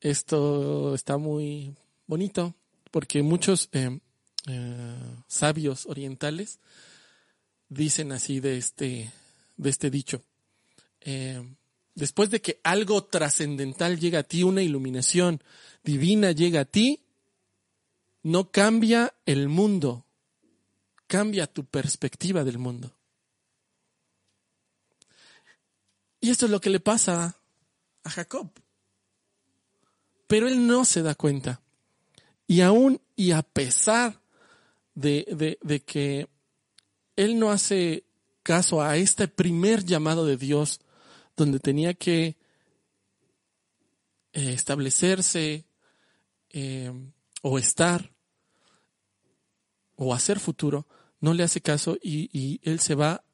[0.00, 1.74] Esto está muy
[2.06, 2.54] bonito
[2.90, 3.98] porque muchos eh,
[4.46, 6.60] eh, sabios orientales
[7.68, 9.12] dicen así de este,
[9.56, 10.22] de este dicho.
[11.00, 11.42] Eh,
[11.94, 15.42] después de que algo trascendental llega a ti, una iluminación
[15.82, 17.00] divina llega a ti,
[18.22, 20.04] no cambia el mundo,
[21.06, 22.96] cambia tu perspectiva del mundo.
[26.20, 27.36] Y esto es lo que le pasa
[28.02, 28.50] a Jacob.
[30.26, 31.60] Pero él no se da cuenta.
[32.48, 34.20] Y aún y a pesar
[34.96, 36.28] de, de que
[37.14, 38.04] él no hace
[38.42, 40.80] caso a este primer llamado de Dios
[41.36, 42.36] donde tenía que
[44.32, 45.64] eh, establecerse
[46.50, 46.92] eh,
[47.42, 48.12] o estar
[49.96, 50.86] o hacer futuro,
[51.20, 53.24] no le hace caso y, y él se va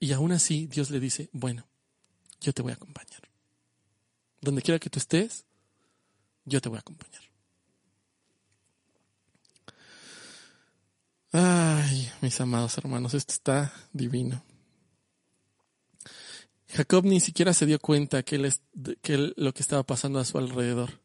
[0.00, 1.66] y aún así Dios le dice, bueno,
[2.40, 3.28] yo te voy a acompañar.
[4.40, 5.44] Donde quiera que tú estés,
[6.44, 7.27] yo te voy a acompañar.
[11.30, 14.42] Ay, mis amados hermanos, esto está divino.
[16.68, 21.00] Jacob ni siquiera se dio cuenta que, lo que estaba pasando a su alrededor.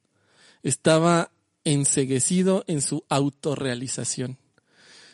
[0.61, 1.31] Estaba
[1.65, 4.37] enseguecido en su autorrealización.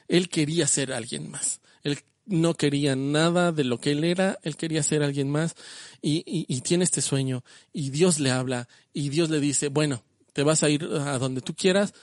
[0.08, 1.60] Él quería ser alguien más.
[1.84, 5.56] Él no quería nada de lo que él era, él quería ser alguien más
[6.02, 7.44] y, y, tiene este sueño
[7.74, 11.42] y Dios le habla y Dios le dice, bueno, te vas a ir a donde
[11.42, 11.96] tú quieras,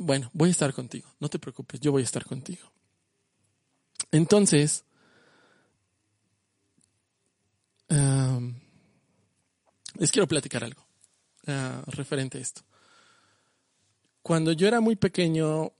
[0.00, 2.72] bueno, voy a estar contigo, no te preocupes, yo voy a estar contigo.
[4.10, 4.84] Entonces,
[9.98, 10.82] les quiero platicar algo
[11.46, 12.62] ah, referente a esto.
[14.22, 15.70] Cuando yo era muy pequeño,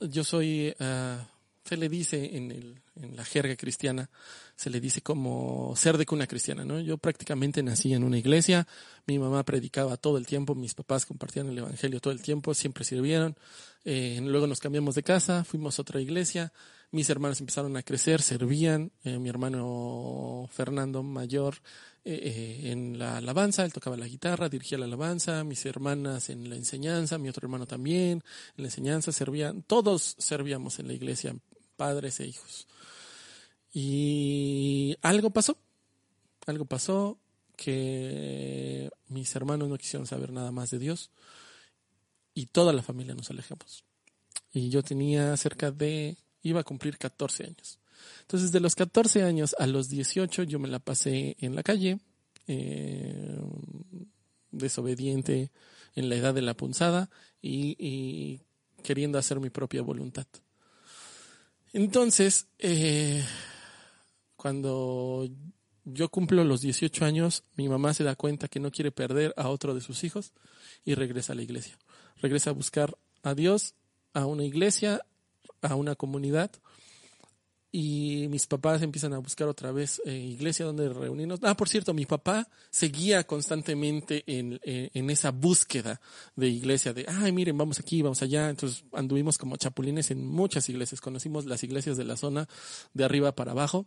[0.00, 1.24] yo soy, uh,
[1.64, 4.10] se le dice en, el, en la jerga cristiana,
[4.56, 6.80] se le dice como ser de cuna cristiana, ¿no?
[6.80, 8.66] Yo prácticamente nací en una iglesia,
[9.06, 12.84] mi mamá predicaba todo el tiempo, mis papás compartían el evangelio todo el tiempo, siempre
[12.84, 13.36] sirvieron.
[13.84, 16.52] Eh, luego nos cambiamos de casa, fuimos a otra iglesia,
[16.90, 21.56] mis hermanos empezaron a crecer, servían, eh, mi hermano Fernando mayor
[22.04, 26.56] eh, en la alabanza, él tocaba la guitarra, dirigía la alabanza, mis hermanas en la
[26.56, 28.22] enseñanza, mi otro hermano también
[28.56, 31.36] en la enseñanza, servían, todos servíamos en la iglesia,
[31.80, 32.68] padres e hijos.
[33.72, 35.56] Y algo pasó,
[36.46, 37.16] algo pasó
[37.56, 41.10] que mis hermanos no quisieron saber nada más de Dios
[42.34, 43.82] y toda la familia nos alejamos.
[44.52, 47.78] Y yo tenía cerca de, iba a cumplir 14 años.
[48.20, 51.98] Entonces, de los 14 años a los 18 yo me la pasé en la calle,
[52.46, 53.40] eh,
[54.50, 55.50] desobediente
[55.94, 57.08] en la edad de la punzada
[57.40, 58.40] y,
[58.82, 60.26] queriendo hacer mi propia voluntad.
[61.72, 63.24] Entonces, eh,
[64.36, 65.28] cuando
[65.84, 69.48] yo cumplo los 18 años, mi mamá se da cuenta que no quiere perder a
[69.48, 70.32] otro de sus hijos
[70.84, 71.78] y regresa a la iglesia.
[72.20, 73.74] Regresa a buscar a Dios,
[74.12, 75.00] a una iglesia,
[75.62, 76.50] a una comunidad
[77.72, 81.38] y mis papás empiezan a buscar otra vez eh, iglesia donde reunirnos.
[81.42, 86.00] Ah, por cierto, mi papá seguía constantemente en, en, esa búsqueda
[86.34, 88.50] de iglesia, de, ay, miren, vamos aquí, vamos allá.
[88.50, 91.00] Entonces anduvimos como chapulines en muchas iglesias.
[91.00, 92.48] Conocimos las iglesias de la zona
[92.92, 93.86] de arriba para abajo.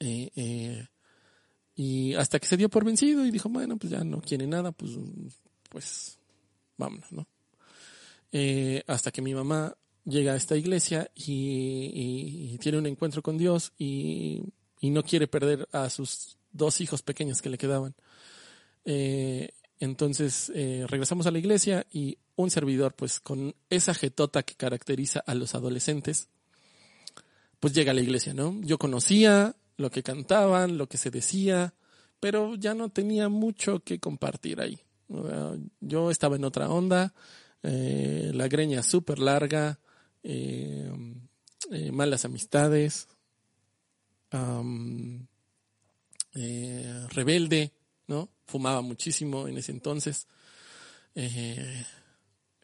[0.00, 0.86] Eh, eh,
[1.74, 4.72] y hasta que se dio por vencido y dijo, bueno, pues ya no quiere nada,
[4.72, 4.92] pues,
[5.68, 6.18] pues,
[6.78, 7.26] vámonos, ¿no?
[8.86, 9.74] hasta que mi mamá
[10.06, 14.42] llega a esta iglesia y, tiene un encuentro con Dios y,
[14.82, 17.96] no quiere perder a sus dos hijos pequeños que le quedaban.
[18.84, 24.54] Eh, entonces eh, regresamos a la iglesia y un servidor, pues con esa jetota que
[24.54, 26.28] caracteriza a los adolescentes,
[27.58, 28.60] pues llega a la iglesia, ¿no?
[28.62, 31.74] Yo conocía lo que cantaban, lo que se decía,
[32.20, 34.78] pero ya no tenía mucho que compartir ahí.
[35.80, 37.12] Yo estaba en otra onda,
[37.62, 39.80] eh, la greña súper larga,
[40.28, 40.90] eh,
[41.70, 43.06] eh, malas amistades,
[46.34, 47.72] eh, rebelde,
[48.08, 48.28] ¿no?
[48.44, 50.26] Fumaba muchísimo en ese entonces.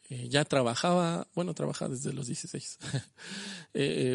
[0.09, 2.79] ya trabajaba, bueno, trabajaba desde los 16,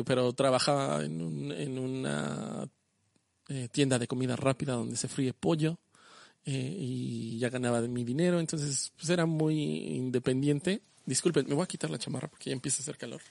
[0.07, 2.69] pero trabajaba en, en una
[3.73, 5.79] tienda de comida rápida donde se fríe pollo.
[6.45, 9.59] y ya ganaba mi dinero, entonces pues era muy
[9.97, 10.83] independiente.
[11.07, 13.23] Disculpen, me voy a quitar la chamarra porque ya empieza a hacer calor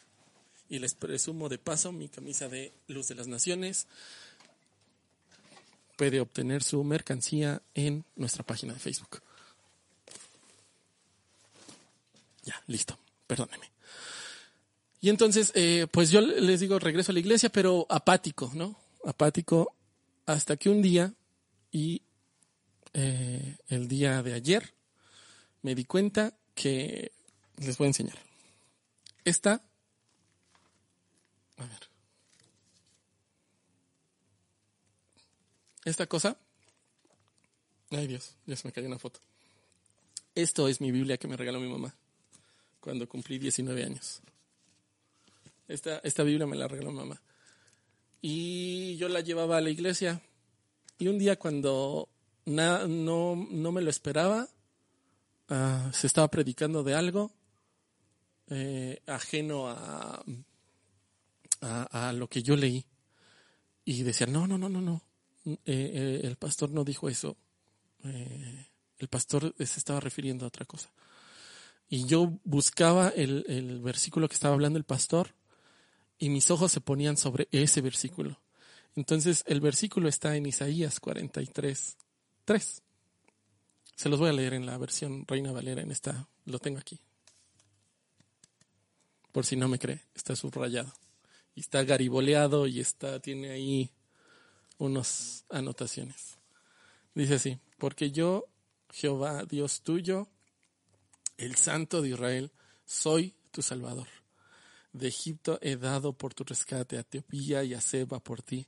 [0.69, 3.87] y les presumo de paso mi camisa de Luz de las Naciones.
[5.95, 9.21] Puede obtener su mercancía en nuestra página de Facebook.
[12.43, 13.71] Ya, listo, perdónenme.
[15.01, 18.75] Y entonces, eh, pues yo les digo, regreso a la iglesia, pero apático, ¿no?
[19.05, 19.75] Apático
[20.25, 21.13] hasta que un día,
[21.71, 22.01] y
[22.93, 24.73] eh, el día de ayer,
[25.61, 27.11] me di cuenta que
[27.57, 28.17] les voy a enseñar.
[29.23, 29.61] Esta
[31.57, 31.89] a ver.
[35.85, 36.37] Esta cosa.
[37.91, 39.19] Ay Dios, ya se me cayó una foto.
[40.35, 41.93] Esto es mi Biblia que me regaló mi mamá
[42.79, 44.21] cuando cumplí 19 años.
[45.67, 47.21] Esta, esta Biblia me la regaló mi mamá.
[48.21, 50.21] Y yo la llevaba a la iglesia.
[50.97, 52.09] Y un día cuando
[52.45, 54.47] no, no me lo esperaba,
[55.49, 57.31] ah, se estaba predicando de algo
[58.49, 60.23] eh, ajeno a,
[61.61, 62.85] a, lo que yo leí.
[63.85, 65.01] Y decía, no, no, no, no, no,
[65.45, 67.37] eh, eh, el pastor no dijo eso.
[68.03, 70.91] Eh, el pastor se estaba refiriendo a otra cosa.
[71.89, 75.33] Y yo buscaba el, el versículo que estaba hablando el pastor
[76.19, 78.41] y mis ojos se ponían sobre ese versículo.
[78.95, 81.97] Entonces el versículo está en Isaías 43,
[82.45, 82.81] 3.
[83.95, 86.99] Se los voy a leer en la versión Reina Valera, en esta, lo tengo aquí.
[89.31, 90.91] Por si no me cree, está subrayado.
[91.57, 93.89] Y está gariboleado y está, tiene ahí
[94.77, 96.37] unas anotaciones.
[97.15, 98.45] Dice así, porque yo,
[98.91, 100.27] Jehová, Dios tuyo,
[101.35, 102.51] el Santo de Israel,
[102.85, 104.07] soy tu Salvador.
[104.93, 108.67] De Egipto he dado por tu rescate a Etiopía y a Seba por ti,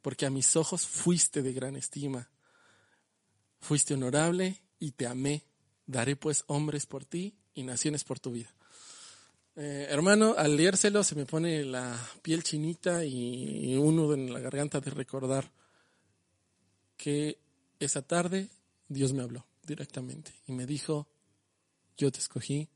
[0.00, 2.30] porque a mis ojos fuiste de gran estima.
[3.58, 5.44] Fuiste honorable y te amé.
[5.84, 8.54] Daré pues hombres por ti y naciones por tu vida.
[9.62, 14.40] Eh, hermano, al leérselo se me pone la piel chinita y un nudo en la
[14.40, 15.52] garganta de recordar
[16.96, 17.38] que
[17.78, 18.48] esa tarde
[18.88, 21.08] Dios me habló directamente y me dijo,
[21.98, 22.70] yo te escogí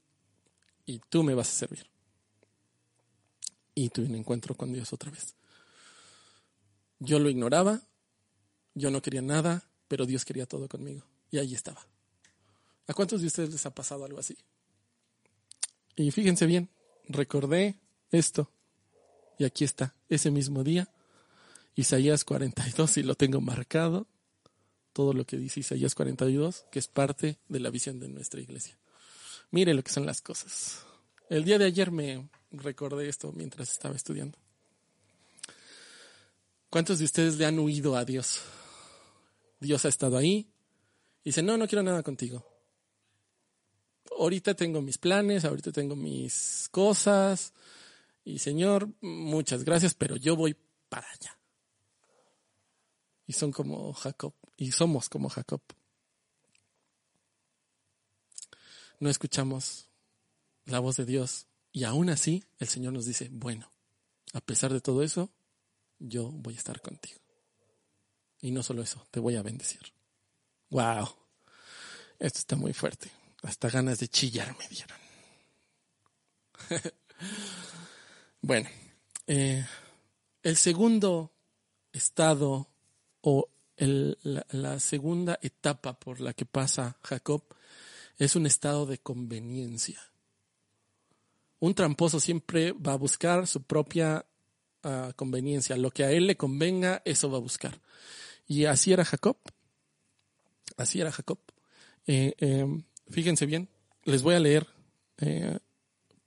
[0.85, 1.87] y tú me vas a servir.
[3.75, 5.37] Y tuve un encuentro con Dios otra vez.
[6.99, 7.81] Yo lo ignoraba,
[8.75, 11.03] yo no quería nada, pero Dios quería todo conmigo.
[11.31, 11.81] Y ahí estaba.
[12.87, 14.37] ¿A cuántos de ustedes les ha pasado algo así?
[15.97, 16.69] Y fíjense bien,
[17.09, 17.77] recordé
[18.11, 18.51] esto.
[19.39, 20.89] Y aquí está, ese mismo día,
[21.75, 24.07] Isaías 42, y lo tengo marcado,
[24.93, 28.79] todo lo que dice Isaías 42, que es parte de la visión de nuestra iglesia.
[29.51, 30.85] Mire lo que son las cosas.
[31.29, 34.39] El día de ayer me recordé esto mientras estaba estudiando.
[36.71, 38.41] ¿Cuántos de ustedes le han huido a Dios?
[39.59, 40.49] Dios ha estado ahí
[41.25, 42.54] y dice, no, no quiero nada contigo
[44.19, 47.53] ahorita tengo mis planes, ahorita tengo mis cosas.
[48.25, 50.57] Y Señor, muchas gracias, pero yo voy
[50.89, 51.39] para allá.
[53.27, 55.63] Y son como Jacob, y somos como Jacob.
[59.01, 59.89] No escuchamos
[60.67, 61.47] la voz de Dios.
[61.73, 63.71] Y aún así, el Señor nos dice, bueno,
[64.33, 65.31] a pesar de todo eso,
[65.99, 67.21] yo voy a estar contigo.
[68.41, 69.81] Y no solo eso, te voy a bendecir.
[70.71, 71.09] Wow.
[72.19, 73.11] Esto está muy fuerte.
[73.45, 74.99] Hasta ganas de chillar me dieron.
[78.41, 78.69] bueno,
[79.27, 79.67] eh,
[80.43, 81.31] el segundo
[81.93, 82.69] estado
[83.21, 87.43] o la, segunda etapa por la que pasa Jacob
[88.17, 90.01] es un estado de conveniencia.
[91.59, 94.25] Un tramposo siempre va a buscar su propia
[94.85, 95.77] ah, conveniencia.
[95.77, 97.79] Lo que a él le convenga, eso va a buscar.
[98.47, 99.37] Y así era Jacob.
[100.79, 101.39] Así era Jacob.
[102.07, 103.69] Eh, em, fíjense bien,
[104.05, 104.67] les voy a leer
[105.19, 105.59] eh,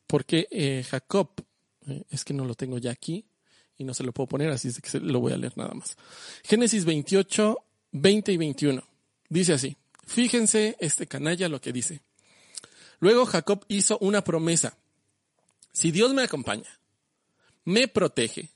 [0.07, 1.29] porque eh, Jacob,
[1.87, 3.25] eh, es que no lo tengo ya aquí
[3.77, 5.97] y no se lo puedo poner, así es que lo voy a leer nada más.
[6.43, 7.57] Génesis 28,
[7.91, 8.83] 20 y 21.
[9.29, 12.01] Dice así, fíjense este canalla lo que dice.
[12.99, 14.77] Luego Jacob hizo una promesa.
[15.71, 16.79] Si Dios me acompaña,
[17.65, 18.49] me protege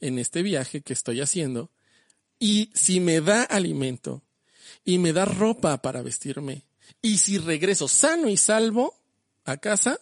[0.00, 1.70] en este viaje que estoy haciendo,
[2.38, 4.22] y si me da alimento
[4.84, 6.64] y me da ropa para vestirme
[7.02, 8.94] y si regreso sano y salvo
[9.44, 10.00] a casa,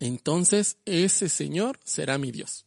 [0.00, 2.64] entonces ese Señor será mi Dios.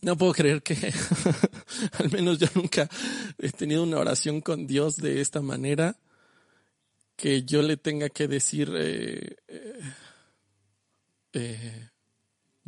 [0.00, 0.74] No puedo creer que,
[1.98, 2.88] al menos yo nunca
[3.38, 5.96] he tenido una oración con Dios de esta manera,
[7.16, 9.80] que yo le tenga que decir, eh, eh,
[11.32, 11.88] eh,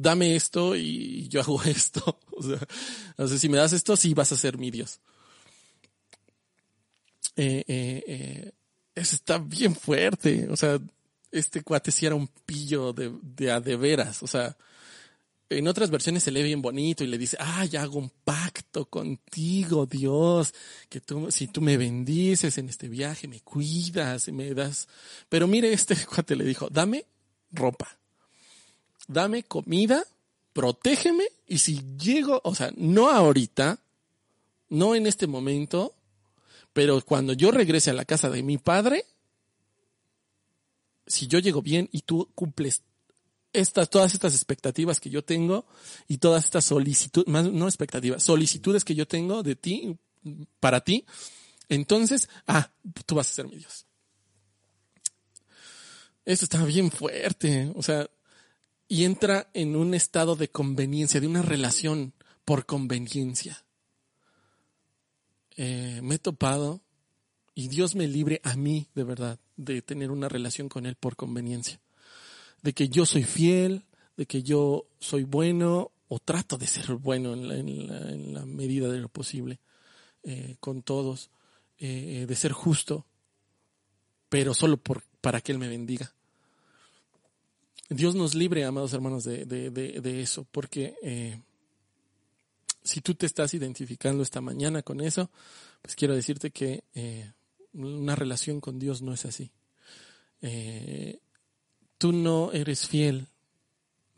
[0.00, 2.18] dame esto y yo hago esto.
[2.30, 2.42] O
[3.26, 5.00] sea, si me das esto, sí vas a ser mi Dios.
[7.36, 8.52] Eh, eh, eh,
[8.94, 10.48] eso está bien fuerte.
[10.50, 10.78] O sea,
[11.30, 14.22] este cuate sí era un pillo de, de a de veras.
[14.22, 14.56] O sea,
[15.50, 18.86] en otras versiones se lee bien bonito y le dice, ah, ya hago un pacto
[18.86, 20.54] contigo, Dios,
[20.88, 24.88] que tú, si tú me bendices en este viaje, me cuidas y me das.
[25.28, 27.04] Pero mire, este cuate le dijo, dame
[27.52, 27.99] ropa
[29.08, 30.04] dame comida,
[30.52, 33.80] protégeme y si llego, o sea, no ahorita,
[34.68, 35.94] no en este momento,
[36.72, 39.04] pero cuando yo regrese a la casa de mi padre,
[41.06, 42.82] si yo llego bien y tú cumples
[43.52, 45.66] estas, todas estas expectativas que yo tengo
[46.06, 49.96] y todas estas solicitudes, no expectativas, solicitudes que yo tengo de ti,
[50.60, 51.04] para ti,
[51.68, 52.70] entonces, ah,
[53.06, 53.86] tú vas a ser mi Dios.
[56.24, 57.72] Esto está bien fuerte.
[57.74, 58.08] O sea,
[58.90, 62.12] y entra en un estado de conveniencia, de una relación
[62.44, 63.64] por conveniencia.
[65.56, 66.80] Eh, me he topado
[67.54, 71.14] y Dios me libre a mí, de verdad, de tener una relación con Él por
[71.14, 71.80] conveniencia.
[72.62, 73.84] De que yo soy fiel,
[74.16, 79.08] de que yo soy bueno, o trato de ser bueno en la, medida de lo
[79.08, 79.60] posible
[80.24, 81.30] eh, con todos,
[81.78, 83.06] eh, de ser justo,
[84.28, 86.12] pero solo por, para que Él me bendiga.
[87.90, 91.42] Dios nos libre, amados hermanos, de, de, eso, porque eh,
[92.82, 95.30] si tú te estás identificando esta mañana con eso,
[95.82, 96.84] pues quiero decirte que
[97.72, 99.50] una relación con Dios no es así.
[101.98, 103.26] tú no eres fiel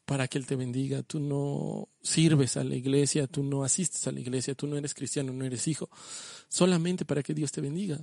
[0.05, 1.03] para que Él te bendiga.
[1.03, 4.93] Tú no sirves a la iglesia, tú no asistes a la iglesia, tú no eres
[4.93, 5.89] cristiano, no eres hijo,
[6.49, 7.99] solamente para que Dios te bendiga.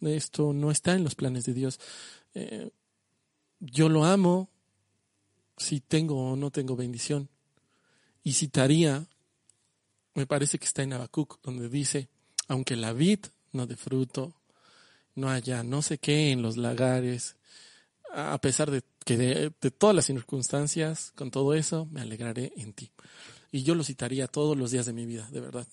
[0.00, 1.78] Esto no está en los planes de Dios.
[2.34, 2.70] Eh,
[3.60, 4.50] yo lo amo
[5.56, 7.28] si tengo o no tengo bendición.
[8.22, 9.06] Y citaría,
[10.14, 12.08] me parece que está en Habacuc, donde dice,
[12.48, 13.20] aunque la vid
[13.52, 14.34] no dé fruto,
[15.14, 17.36] no haya no sé qué en los lagares,
[18.12, 22.90] a pesar de que de, todas las circunstancias, con todo eso, me alegraré en ti.
[23.52, 25.66] Y yo lo citaría todos los días de mi vida, de verdad.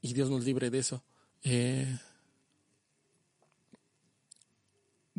[0.00, 1.02] Y Dios nos libre de eso.
[1.42, 1.98] Eh,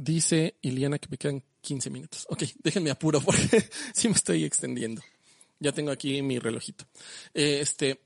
[0.02, 2.26] dice Iliana que me quedan 15 minutos.
[2.30, 5.02] Ok, déjenme apuro porque sí me estoy extendiendo.
[5.60, 6.86] Ya tengo aquí mi relojito.
[7.34, 8.02] Eh, este,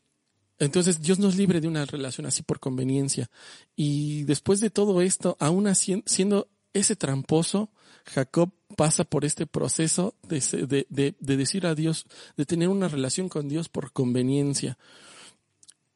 [0.59, 3.29] entonces Dios nos libre de una relación así por conveniencia.
[3.75, 7.71] Y después de todo esto, aún así, siendo ese tramposo,
[8.05, 12.05] Jacob pasa por este proceso de, decir a Dios,
[12.37, 14.77] de tener una relación con Dios por conveniencia.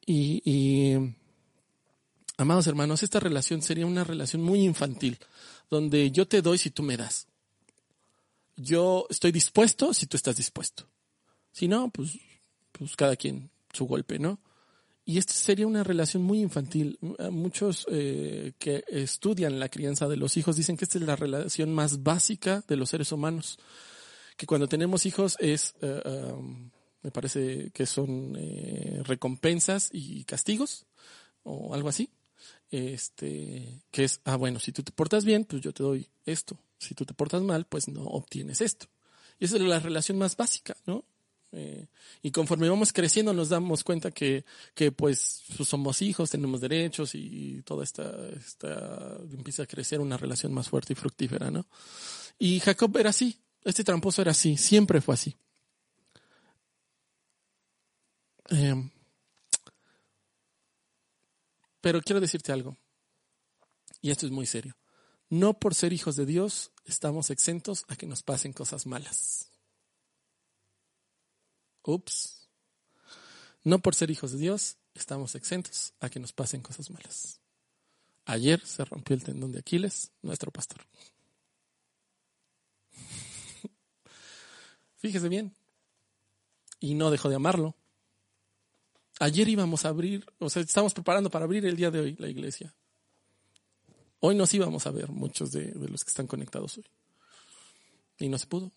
[0.04, 0.94] Y,
[2.36, 5.18] amados hermanos, esta relación sería una relación muy infantil,
[5.70, 7.26] donde yo te doy si tú me das.
[8.56, 10.86] Yo estoy dispuesto si tú estás dispuesto.
[11.52, 12.18] Si no, pues,
[12.72, 14.40] pues cada quien su golpe, ¿no?
[15.04, 16.98] Y esta sería una relación muy infantil.
[17.30, 21.72] Muchos eh, que estudian la crianza de los hijos dicen que esta es la relación
[21.72, 23.58] más básica de los seres humanos.
[24.36, 26.70] Que cuando tenemos hijos es, eh, um,
[27.02, 30.86] me parece que son eh, recompensas y castigos
[31.42, 32.10] o algo así.
[32.70, 36.58] Este, que es, ah, bueno, si tú te portas bien, pues yo te doy esto.
[36.78, 38.86] Si tú te portas mal, pues no obtienes esto.
[39.38, 41.04] Y esa es la relación más básica, ¿no?
[41.52, 41.88] Eh,
[42.22, 47.16] y conforme vamos creciendo nos damos cuenta que, que pues, pues somos hijos, tenemos derechos
[47.16, 51.66] y toda esta, esta, empieza a crecer una relación más fuerte y fructífera, ¿no?
[52.38, 55.36] Y Jacob era así, este tramposo era así, siempre fue así.
[58.50, 58.90] Eh,
[61.80, 62.76] pero quiero decirte algo,
[64.00, 64.76] y esto es muy serio.
[65.28, 69.48] No por ser hijos de Dios estamos exentos a que nos pasen cosas malas.
[71.82, 72.48] Ups.
[73.62, 77.40] No por ser hijos de Dios estamos exentos a que nos pasen cosas malas.
[78.24, 80.84] Ayer se rompió el tendón de Aquiles, nuestro pastor.
[84.96, 85.54] Fíjese bien.
[86.80, 87.76] Y no dejó de amarlo.
[89.20, 92.28] Ayer íbamos a abrir, o sea, estamos preparando para abrir el día de hoy la
[92.28, 92.74] iglesia.
[94.18, 96.86] Hoy nos íbamos a ver muchos de, los que están conectados hoy.
[98.18, 98.72] Y no se pudo.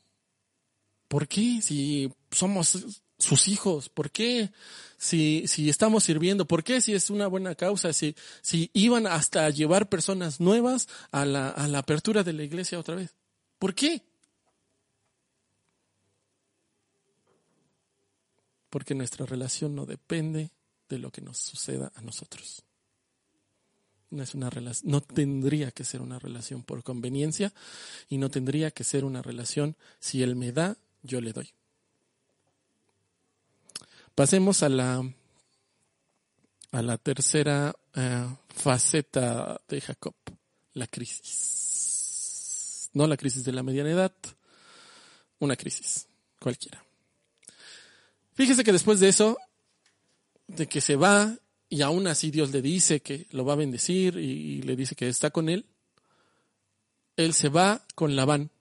[1.07, 1.61] ¿Por qué?
[1.61, 2.77] Si somos
[3.17, 4.51] sus hijos, ¿por qué?
[4.97, 6.81] Si, si estamos sirviendo, ¿por qué?
[6.81, 11.69] Si es una buena causa, si, si iban hasta llevar personas nuevas a la, a
[11.69, 13.15] la apertura de la iglesia otra vez.
[13.59, 14.01] ¿Por qué?
[18.73, 20.49] Porque nuestra relación no depende
[20.89, 22.63] de lo que nos suceda a nosotros.
[24.09, 24.49] No es una
[24.81, 27.53] no tendría que ser una relación por conveniencia
[28.09, 31.51] y no tendría que ser una relación si él me da yo le doy.
[34.15, 35.07] Pasemos a la,
[36.71, 40.15] a la tercera eh, faceta de Jacob,
[40.73, 42.89] la crisis.
[42.93, 44.15] No la crisis de la mediana edad,
[45.37, 46.07] una crisis,
[46.39, 46.83] cualquiera.
[48.33, 49.37] Fíjese que después de eso,
[50.47, 51.37] de que se va
[51.69, 55.07] y aún así Dios le dice que lo va a bendecir y, le dice que
[55.07, 55.65] está con él,
[57.15, 58.51] él se va con Labán.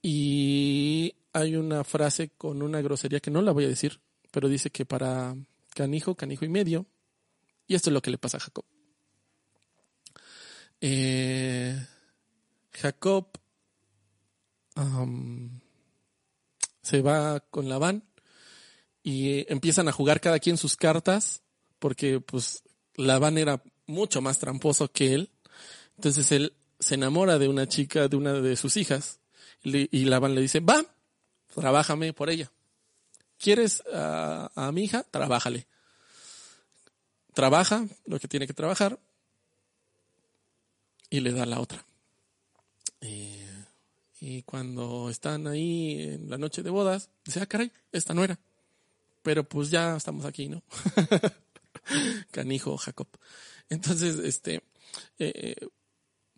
[0.00, 4.00] Y hay una frase con una grosería que no la voy a decir,
[4.30, 5.36] pero dice que para
[5.74, 6.86] canijo, canijo y medio,
[7.66, 8.64] y esto es lo que le pasa a Jacob.
[10.80, 11.86] Eh,
[12.72, 13.28] Jacob
[16.80, 18.07] se va con Labán
[19.08, 21.40] y empiezan a jugar cada quien sus cartas
[21.78, 22.62] porque pues
[22.94, 25.30] Labán era mucho más tramposo que él.
[25.96, 29.18] Entonces él se enamora de una chica, de una de sus hijas
[29.62, 30.84] y Labán le dice, va,
[31.54, 32.52] trabájame por ella.
[33.38, 35.04] ¿Quieres a, mi hija?
[35.04, 35.66] Trabájale.
[37.32, 38.98] Trabaja lo que tiene que trabajar
[41.08, 41.82] y le da la otra.
[43.00, 43.64] Eh,
[44.20, 48.38] Y cuando están ahí en la noche de bodas, dice, ah, caray, esta no era.
[49.22, 50.62] Pero pues ya estamos aquí, ¿no?
[52.30, 53.08] Canijo Jacob.
[53.68, 54.62] Entonces, este,
[55.18, 55.54] eh,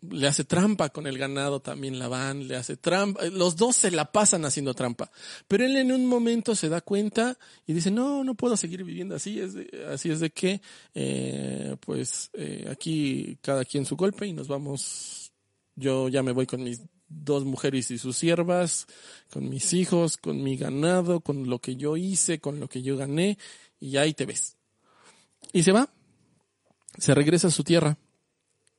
[0.09, 4.11] le hace trampa con el ganado también van le hace trampa, los dos se la
[4.11, 5.11] pasan haciendo trampa,
[5.47, 9.15] pero él en un momento se da cuenta y dice, no, no puedo seguir viviendo
[9.15, 9.55] así, es
[9.87, 10.61] así es de que,
[10.95, 15.31] eh, pues eh, aquí cada quien su golpe y nos vamos,
[15.75, 16.81] yo ya me voy con mis
[17.11, 18.87] dos mujeres y sus siervas,
[19.31, 22.97] con mis hijos, con mi ganado, con lo que yo hice, con lo que yo
[22.97, 23.37] gané,
[23.79, 24.55] y ahí te ves.
[25.53, 25.89] Y se va,
[26.97, 27.97] se regresa a su tierra.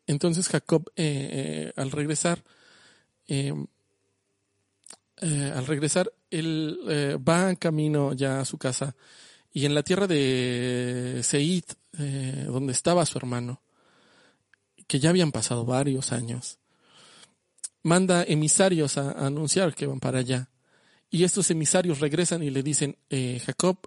[0.07, 2.43] Entonces Jacob, eh, eh, al regresar,
[3.26, 3.66] em,
[5.20, 6.78] eh, al regresar, él
[7.26, 8.97] va en camino ya a su casa
[9.53, 11.64] y en la tierra de Seid,
[12.47, 13.61] donde estaba su hermano,
[14.87, 16.59] que ya habían pasado varios años,
[17.83, 20.49] manda emisarios a, anunciar que van para allá.
[21.11, 22.97] Y estos emisarios regresan y le dicen,
[23.45, 23.78] Jacob,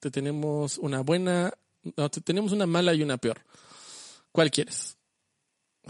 [0.00, 1.52] te tenemos una buena,
[1.96, 3.44] no, te tenemos una mala y una peor.
[4.32, 4.96] ¿Cuál quieres?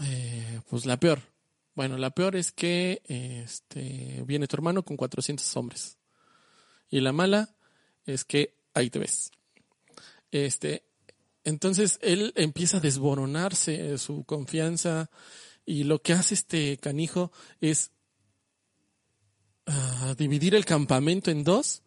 [0.03, 1.21] Eh, pues la peor.
[1.75, 5.97] Bueno, la peor es que este, viene tu hermano con 400 hombres.
[6.89, 7.55] Y la mala
[8.05, 9.31] es que ahí te ves.
[10.31, 10.83] Este,
[11.43, 15.09] entonces él empieza a desboronarse su confianza
[15.65, 17.91] y lo que hace este canijo es
[19.65, 21.83] ah, dividir el campamento en dos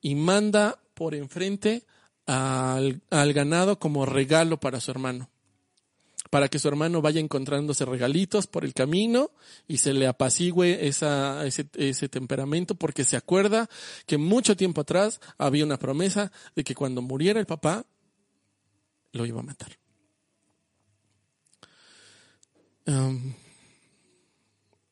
[0.00, 1.84] y manda por enfrente
[2.26, 5.30] al ganado como regalo para su hermano
[6.30, 9.30] para que su hermano vaya encontrándose regalitos por el camino
[9.68, 13.68] y se le apacigüe ese, ese temperamento porque se acuerda
[14.06, 17.86] que mucho tiempo atrás había una promesa de que cuando muriera el papá
[19.12, 19.78] lo iba a matar.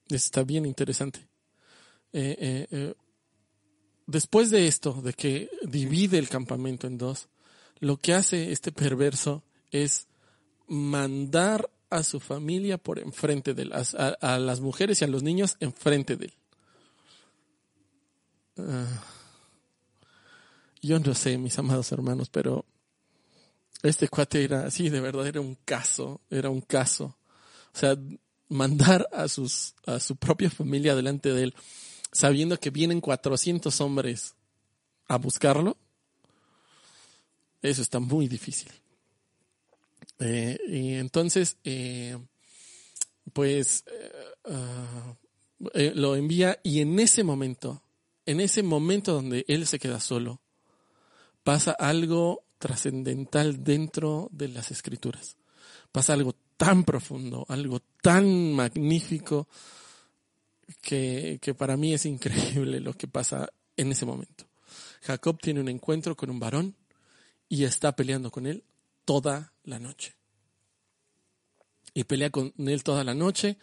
[0.08, 1.20] Está bien interesante.
[2.12, 2.94] Eh, eh, eh,
[4.06, 7.28] después de esto, de que divide el campamento en dos,
[7.80, 10.06] lo que hace este perverso es
[10.68, 15.56] mandar a su familia por enfrente de las, a, las mujeres y a los niños
[15.60, 16.34] enfrente de él.
[18.58, 19.02] Ah,
[20.82, 22.64] yo no sé, mis amados hermanos, pero
[23.82, 27.16] este cuate era así, de verdad, era un caso, era un caso.
[27.74, 27.96] O sea,
[28.48, 31.54] mandar a sus, a su propia familia delante de él,
[32.12, 34.34] sabiendo que vienen 400 hombres
[35.08, 35.76] a buscarlo,
[37.62, 38.70] eso está muy difícil.
[40.20, 42.16] Eh, y entonces, eh,
[43.32, 44.12] pues eh,
[44.44, 45.16] ah,
[45.94, 47.82] lo envía y en ese momento,
[48.26, 50.40] en ese momento donde él se queda solo,
[51.42, 55.36] pasa algo trascendental dentro de las escrituras.
[55.92, 59.48] Pasa algo tan profundo, algo tan magnífico,
[60.80, 64.46] que, que para mí es increíble lo que pasa en ese momento.
[65.02, 66.74] Jacob tiene un encuentro con un varón
[67.48, 68.64] y está peleando con él
[69.04, 70.14] toda la noche.
[71.92, 73.58] Y pelea con él toda la noche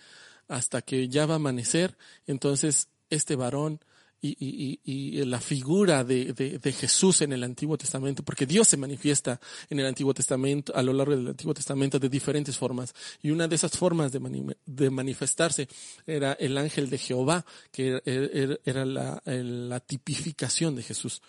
[0.47, 1.97] hasta que ya va a amanecer.
[2.27, 3.81] Entonces este varón
[4.21, 8.77] y, y, y, la figura de, de, Jesús en el Antiguo Testamento, porque Dios se
[8.77, 12.93] manifiesta en el Antiguo Testamento, a lo largo del Antiguo Testamento de diferentes formas.
[13.23, 15.67] Y una de esas formas de, de manifestarse
[16.05, 21.21] era el ángel de Jehová, que era, era la, la, tipificación de Jesús.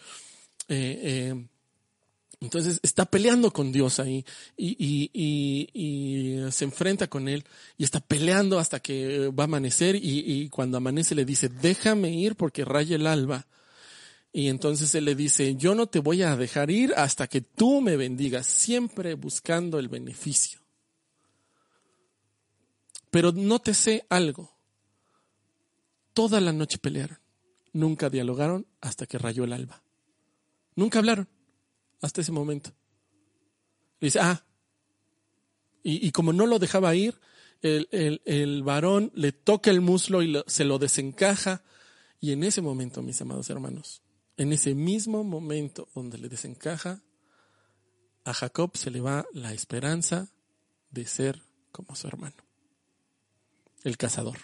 [0.68, 1.46] Eh, eh,
[2.42, 4.24] entonces está peleando con Dios ahí
[4.56, 7.44] y, se enfrenta con él
[7.78, 12.34] y está peleando hasta que va a amanecer y, cuando amanece le dice, déjame ir
[12.34, 13.46] porque raya el alba.
[14.32, 17.80] Y entonces él le dice, yo no te voy a dejar ir hasta que tú
[17.80, 20.58] me bendigas, siempre buscando el beneficio.
[23.10, 24.56] Pero no te sé algo.
[26.12, 27.18] Toda la noche pelearon.
[27.72, 29.82] Nunca dialogaron hasta que rayó el alba.
[30.74, 31.28] Nunca hablaron
[32.02, 32.74] hasta ese momento.
[34.00, 34.44] dice, ah,
[35.84, 37.18] y, como no lo dejaba ir,
[37.62, 41.64] el, varón le toca el muslo y se lo desencaja.
[42.20, 44.02] Y en ese momento, mis amados hermanos,
[44.36, 47.02] en ese mismo momento donde le desencaja,
[48.24, 50.28] a Jacob se le va la esperanza
[50.90, 51.42] de ser
[51.72, 52.36] como su hermano,
[53.82, 54.38] el cazador.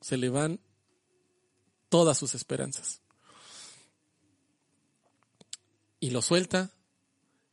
[0.00, 0.60] Se le van
[1.90, 2.99] todas sus esperanzas
[6.00, 6.70] y lo suelta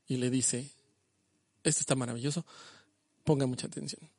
[0.08, 0.72] y le dice,
[1.64, 2.46] esto está maravilloso,
[3.24, 4.10] ponga mucha atención.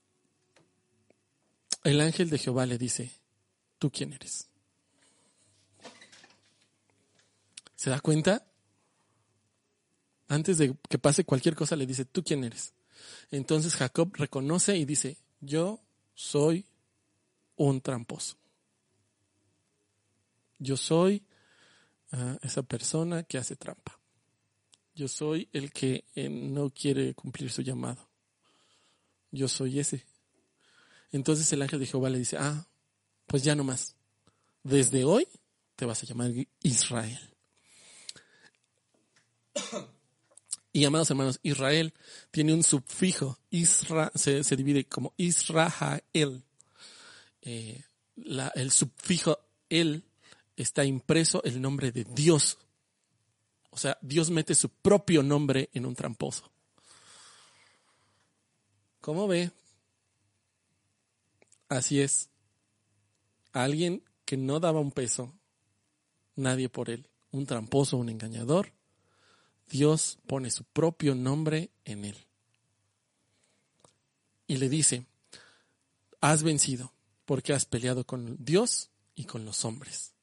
[1.83, 3.11] El ángel de Jehová le dice,
[3.79, 4.49] ¿tú quién eres?
[7.75, 8.45] ¿Se da cuenta?
[10.29, 12.75] Antes de que pase cualquier cosa le dice, ¿tú quién eres?
[13.31, 15.81] Entonces Jacob reconoce y dice, yo
[16.15, 16.67] soy
[17.57, 18.37] un tramposo.
[20.59, 21.25] Yo soy
[22.13, 23.98] ah, esa persona que hace trampa.
[24.99, 28.09] Yo soy el que eh, no quiere cumplir su llamado.
[29.31, 30.05] Yo soy ese.
[31.13, 32.67] Entonces el ángel de Jehová le dice, ah,
[33.29, 33.95] pues ya no más.
[34.65, 35.29] Desde hoy
[35.77, 36.33] te vas a llamar
[36.63, 37.21] Israel.
[40.71, 41.95] Y amados hermanos, Israel
[42.31, 46.45] tiene un subfijo, Isra, se, divide como Israel.
[47.41, 47.83] Eh,
[48.55, 49.39] el subfijo
[49.71, 50.05] el
[50.57, 52.59] está impreso el nombre de Dios.
[53.79, 56.51] O sea, Dios mete su propio nombre en un tramposo.
[59.01, 59.53] ¿Cómo ve?
[61.69, 62.29] Así es.
[63.53, 65.33] Alguien que no daba un peso,
[66.35, 68.73] nadie por él, un tramposo, un engañador,
[69.69, 72.17] Dios pone su propio nombre en él.
[74.49, 75.07] Y le dice,
[76.21, 76.93] has vencido
[77.27, 80.18] porque has peleado con Dios y con los hombres.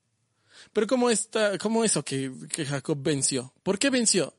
[0.74, 3.54] Pero ¿cómo, está, cómo eso que, que Jacob venció?
[3.64, 4.34] ¿Por qué venció?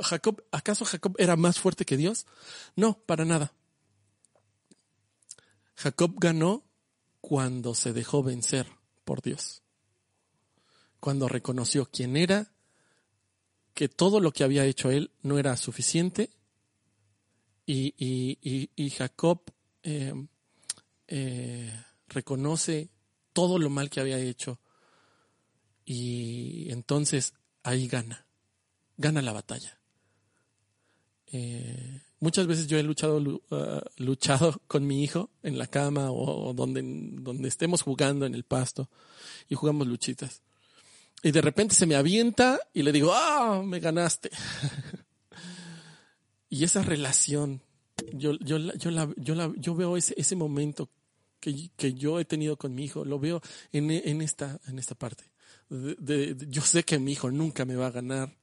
[0.00, 2.26] Jacob, ¿Acaso Jacob era más fuerte que Dios?
[2.76, 3.52] No, para nada.
[5.76, 6.62] Jacob ganó
[7.20, 8.66] cuando se dejó vencer
[9.04, 9.62] por Dios.
[11.00, 12.52] Cuando reconoció quién era
[13.74, 16.30] que todo lo que había hecho él no era suficiente
[17.66, 19.40] y, Jacob
[19.82, 20.12] eh,
[21.08, 22.90] eh, reconoce
[23.32, 24.60] todo lo mal que había hecho
[25.84, 28.26] y entonces ahí gana,
[28.96, 29.78] gana la batalla.
[31.26, 36.52] Eh, muchas veces yo he luchado, uh, luchado con mi hijo en la cama o,
[36.54, 38.88] donde, donde estemos jugando en el pasto
[39.48, 40.42] y jugamos luchitas.
[41.22, 44.30] Y de repente se me avienta y le digo, ah, me ganaste.
[46.50, 47.62] y esa relación,
[48.12, 50.90] yo, yo, yo, la, yo, la, yo veo ese, ese momento
[51.40, 53.40] que, que, yo he tenido con mi hijo, lo veo
[53.72, 55.24] en, en, esta, en esta parte.
[56.48, 58.36] Yo sé que mi hijo nunca me va a ganar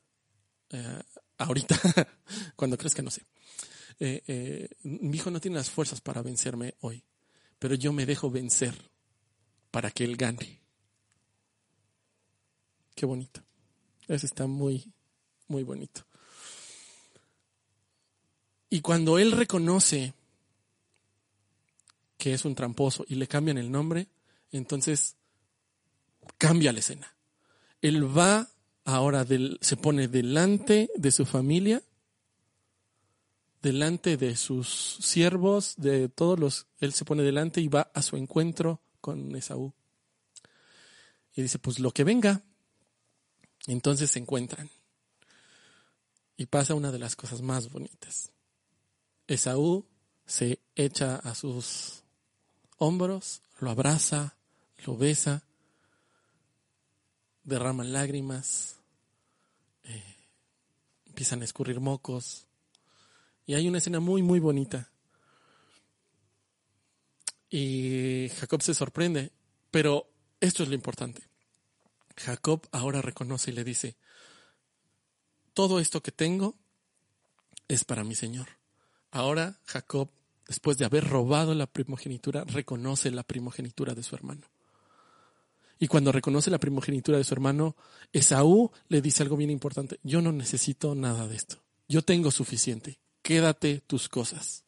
[0.69, 1.03] eh,
[1.37, 1.79] ahorita,
[2.55, 3.25] cuando crees que no sé.
[3.99, 7.03] Eh, eh, mi hijo no tiene las fuerzas para vencerme hoy,
[7.59, 8.73] pero yo me dejo vencer
[9.69, 10.59] para que él gane.
[12.95, 13.41] Qué bonito.
[14.07, 14.91] Eso está muy,
[15.47, 16.05] muy bonito.
[18.69, 20.13] Y cuando él reconoce
[22.17, 24.07] que es un tramposo y le cambian el nombre,
[24.51, 25.15] entonces
[26.37, 27.13] cambia la escena.
[27.81, 28.47] Él va
[28.85, 29.25] ahora,
[29.61, 31.83] se pone delante de su familia,
[33.61, 38.17] delante de sus siervos, de todos los, él se pone delante y va a su
[38.17, 39.73] encuentro con Esaú.
[41.35, 42.43] Y dice, pues lo que venga,
[43.67, 44.69] entonces se encuentran.
[46.35, 48.31] Y pasa una de las cosas más bonitas.
[49.27, 49.85] Esaú
[50.25, 52.03] se echa a sus
[52.77, 54.35] hombros, lo abraza,
[54.85, 55.43] lo besa,
[57.51, 58.77] derraman lágrimas,
[59.83, 60.15] eh,
[61.05, 62.47] empiezan a escurrir mocos.
[63.45, 64.89] Y hay una escena muy, muy bonita.
[67.49, 69.31] Y Jacob se sorprende,
[69.69, 70.07] pero
[70.39, 71.21] esto es lo importante.
[72.15, 73.97] Jacob ahora reconoce y le dice,
[75.53, 76.55] todo esto que tengo
[77.67, 78.47] es para mi Señor.
[79.11, 80.09] Ahora Jacob,
[80.47, 84.47] después de haber robado la primogenitura, reconoce la primogenitura de su hermano.
[85.81, 87.75] Y cuando reconoce la primogenitura de su hermano,
[88.13, 91.57] Esaú le dice algo bien importante, yo no necesito nada de esto,
[91.89, 94.63] yo tengo suficiente, quédate tus cosas.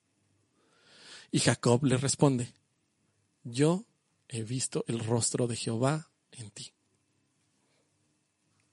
[1.32, 2.52] Y Jacob le responde,
[3.44, 3.86] yo
[4.28, 6.74] he visto el rostro de Jehová en ti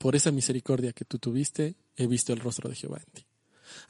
[0.00, 3.26] por esa misericordia que tú tuviste, he visto el rostro de Jehová en ti.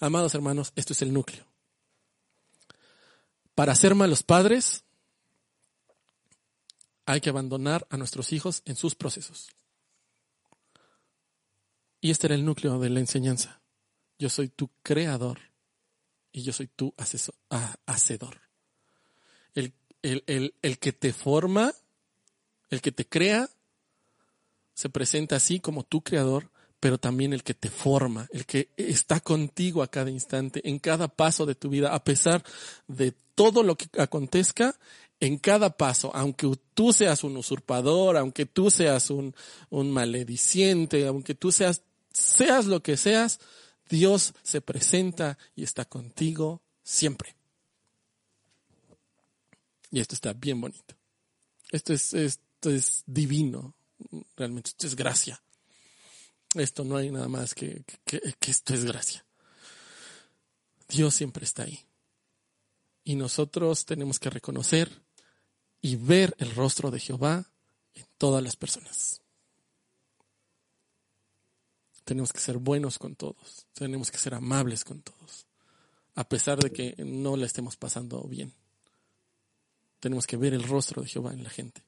[0.00, 1.46] Amados hermanos, esto es el núcleo.
[3.54, 4.82] Para ser malos padres,
[7.06, 9.48] hay que abandonar a nuestros hijos en sus procesos.
[12.00, 13.60] Y este era el núcleo de la enseñanza.
[14.18, 15.38] Yo soy tu creador
[16.32, 16.94] y yo soy tu
[17.86, 18.40] hacedor.
[19.54, 19.74] El,
[20.62, 21.74] el que te forma,
[22.70, 23.50] el que te crea,
[24.72, 29.20] se presenta así como tu creador, pero también el que te forma, el que está
[29.20, 32.42] contigo a cada instante, en cada paso de tu vida, a pesar
[32.88, 34.74] de todo lo que acontezca,
[35.20, 39.34] en cada paso, aunque tú seas un usurpador, aunque tú seas un,
[39.68, 43.38] un malediciente, aunque tú seas, seas lo que seas,
[43.88, 47.36] Dios se presenta y está contigo siempre.
[49.90, 50.94] Y esto está bien bonito.
[51.70, 53.74] Esto es, esto es divino
[54.36, 55.42] realmente esto es gracia.
[56.54, 59.24] Esto no hay nada más que, que, esto es gracia.
[60.88, 61.78] Dios siempre está ahí.
[63.04, 65.02] Y nosotros tenemos que reconocer
[65.80, 67.50] y ver el rostro de Jehová
[67.94, 69.20] en todas las personas.
[72.04, 75.46] Tenemos que ser buenos con todos, tenemos que ser amables con todos,
[76.14, 78.52] a pesar de que no la estemos pasando bien.
[80.00, 81.82] Tenemos que ver el rostro de Jehová en la gente.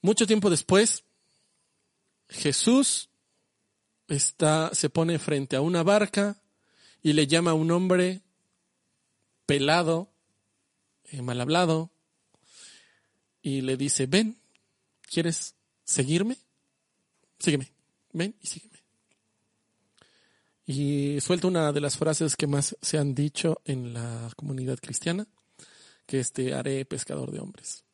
[0.00, 1.04] Mucho tiempo después,
[2.28, 3.10] Jesús
[4.08, 6.40] está, se pone frente a una barca
[7.02, 8.22] y le llama a un hombre
[9.46, 10.10] pelado,
[11.10, 11.90] eh, mal hablado,
[13.42, 14.36] y le dice, ven,
[15.08, 15.54] ¿quieres
[15.84, 16.36] seguirme?
[17.38, 17.72] Sígueme,
[18.12, 18.76] ven y sígueme.
[20.66, 25.28] Y suelta una de las frases que más se han dicho en la comunidad cristiana,
[26.06, 27.84] que este haré pescador de hombres.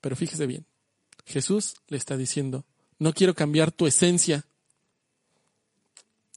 [0.00, 0.66] Pero fíjese bien,
[1.24, 2.64] Jesús le está diciendo,
[2.98, 4.44] no quiero cambiar tu esencia.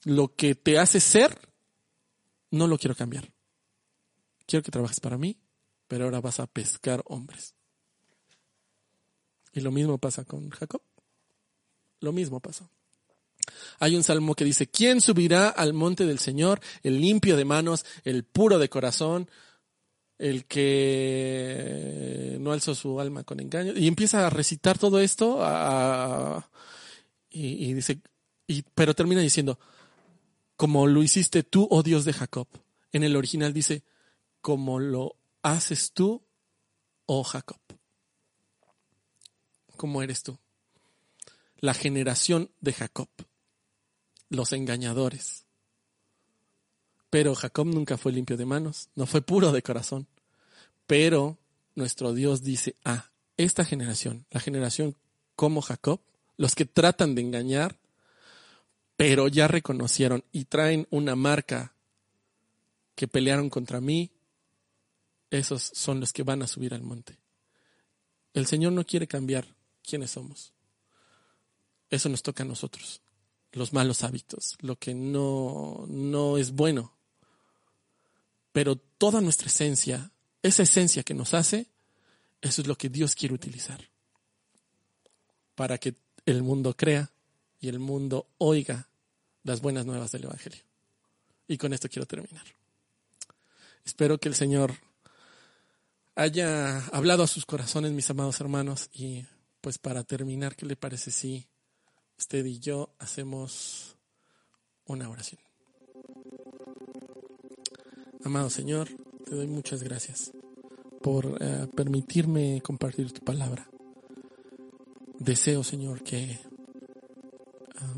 [0.04, 1.36] Lo que te hace ser,
[2.50, 3.32] no lo quiero cambiar.
[4.46, 5.38] Quiero que trabajes para mí,
[5.90, 7.56] pero ahora vas a pescar hombres.
[9.52, 10.82] Y lo mismo pasa con Jacob.
[11.98, 12.70] Lo mismo pasó.
[13.80, 16.60] Hay un salmo que dice, ¿quién subirá al monte del Señor?
[16.84, 19.28] El limpio de manos, el puro de corazón,
[20.16, 23.72] el que no alzó su alma con engaño.
[23.74, 25.44] Y empieza a recitar todo esto
[27.30, 28.00] y, dice,
[28.76, 29.58] pero termina diciendo,
[30.54, 32.46] como lo hiciste tú, oh Dios de Jacob.
[32.92, 33.82] En el original dice,
[34.40, 36.22] como lo haces tú,
[37.06, 37.60] oh Jacob.
[39.76, 40.38] ¿Cómo eres tú?
[41.58, 43.08] La generación de Jacob,
[44.28, 45.46] los engañadores,
[47.10, 50.06] pero Jacob nunca fue limpio de manos, no fue puro de corazón.
[50.86, 51.38] Pero
[51.74, 54.96] nuestro Dios dice, ah, esta generación, la generación
[55.34, 56.00] como Jacob,
[56.36, 57.76] los que tratan de engañar,
[58.96, 61.74] pero ya reconocieron y traen una marca
[62.94, 64.12] que pelearon contra mí,
[65.30, 67.18] esos son los que van a subir al monte.
[68.34, 69.46] El Señor no quiere cambiar
[69.82, 70.52] quiénes somos.
[71.88, 73.00] Eso nos toca a nosotros,
[73.52, 76.92] los malos hábitos, lo que no, no es bueno
[78.52, 80.10] pero toda nuestra esencia,
[80.42, 81.66] esa esencia que nos hace,
[82.40, 83.88] eso es lo que Dios quiere utilizar
[85.54, 85.94] para que
[86.26, 87.10] el mundo crea
[87.60, 88.88] y el mundo oiga
[89.44, 90.62] las buenas nuevas del Evangelio.
[91.46, 92.44] Y con esto quiero terminar.
[93.84, 94.74] Espero que el Señor
[96.20, 99.24] haya hablado a sus corazones, mis amados hermanos, y
[99.62, 101.48] pues para terminar, ¿qué le parece si
[102.18, 103.96] usted y yo hacemos
[104.84, 105.40] una oración?
[108.22, 108.88] Amado Señor,
[109.24, 110.32] te doy muchas gracias
[111.00, 113.70] por eh, permitirme compartir tu palabra.
[115.18, 116.38] Deseo, Señor, que
[117.76, 117.94] ah,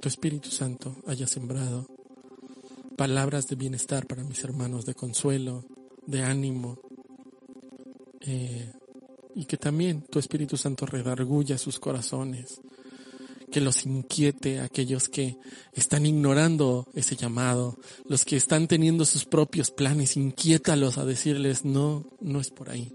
[0.00, 1.88] tu Espíritu Santo haya sembrado
[2.96, 5.64] palabras de bienestar para mis hermanos, de consuelo,
[6.06, 6.78] de ánimo,
[8.26, 8.72] eh,
[9.34, 12.60] y que también tu Espíritu Santo redarguya sus corazones,
[13.50, 15.36] que los inquiete a aquellos que
[15.72, 22.06] están ignorando ese llamado, los que están teniendo sus propios planes, inquiétalos a decirles, no,
[22.20, 22.94] no es por ahí.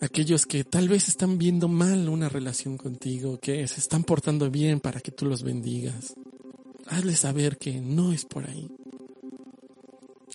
[0.00, 4.78] Aquellos que tal vez están viendo mal una relación contigo, que se están portando bien
[4.78, 6.14] para que tú los bendigas.
[6.86, 8.70] Hazles saber que no es por ahí.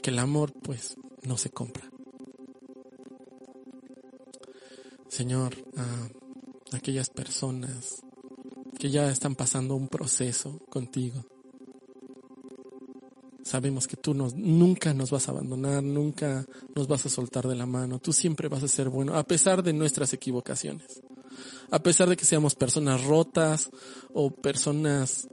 [0.02, 1.93] Que el amor, pues, no se compra.
[5.14, 6.10] Señor, ah,
[6.72, 8.02] aquellas personas
[8.80, 11.24] que ya están pasando un proceso contigo.
[13.44, 17.68] Sabemos que tú nunca nos vas a abandonar, nunca nos vas a soltar de la
[17.68, 21.04] mano, tú siempre vas a ser bueno, a pesar de nuestras equivocaciones,
[21.70, 23.70] a pesar de que seamos personas rotas
[24.16, 25.28] o personas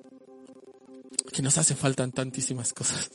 [1.32, 3.12] que nos hace falta tantísimas cosas.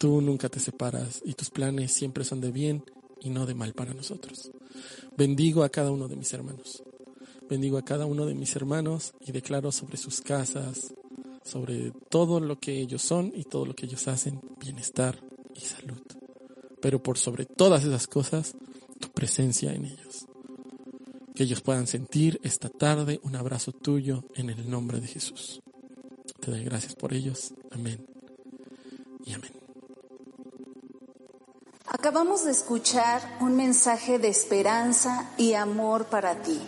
[0.00, 2.82] Tú nunca te separas y tus planes siempre son de bien
[3.20, 4.50] y no de mal para nosotros.
[5.16, 6.82] Bendigo a cada uno de mis hermanos.
[7.48, 10.94] Bendigo a cada uno de mis hermanos y declaro sobre sus casas,
[11.44, 15.18] sobre todo lo que ellos son y todo lo que ellos hacen, bienestar
[15.54, 16.00] y salud.
[16.80, 18.54] Pero por sobre todas esas cosas,
[18.98, 20.26] tu presencia en ellos.
[21.34, 25.60] Que ellos puedan sentir esta tarde un abrazo tuyo en el nombre de Jesús.
[26.40, 27.54] Te doy gracias por ellos.
[27.70, 28.06] Amén.
[29.24, 29.63] Y amén.
[32.04, 36.60] Acabamos de escuchar un mensaje de esperanza y amor para ti.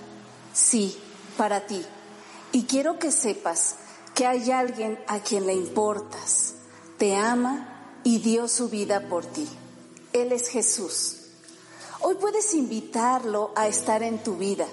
[0.55, 0.97] Sí,
[1.37, 1.85] para ti.
[2.53, 3.75] Y quiero que sepas
[4.15, 6.55] que hay alguien a quien le importas,
[6.97, 9.47] te ama y dio su vida por ti.
[10.15, 11.19] Él es Jesús.
[12.01, 14.67] Hoy puedes invitarlo a estar en tu vida.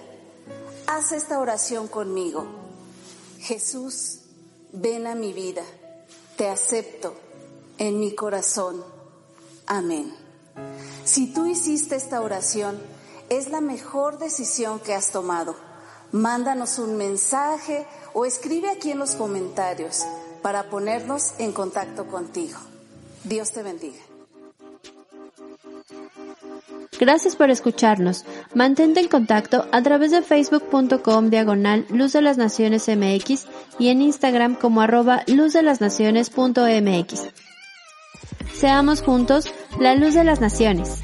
[0.88, 2.48] Haz esta oración conmigo.
[3.40, 4.20] Jesús,
[4.72, 5.64] ven a mi vida.
[6.38, 7.16] Te acepto
[7.78, 8.82] en mi corazón.
[9.68, 10.23] Amén.
[11.06, 12.80] Si tú hiciste esta oración,
[13.30, 15.56] es la mejor decisión que has tomado.
[16.12, 20.06] Mándanos un mensaje o escribe aquí en los comentarios
[20.42, 22.58] para ponernos en contacto contigo.
[23.24, 24.00] Dios te bendiga.
[27.00, 28.24] Gracias por escucharnos.
[28.54, 33.48] Mantente en contacto a través de facebook.com diagonal Luz de las Naciones MX
[33.80, 37.53] y en Instagram como arroba luzdelasnaciones.mx.
[38.54, 39.46] Seamos juntos
[39.80, 41.04] la luz de las naciones.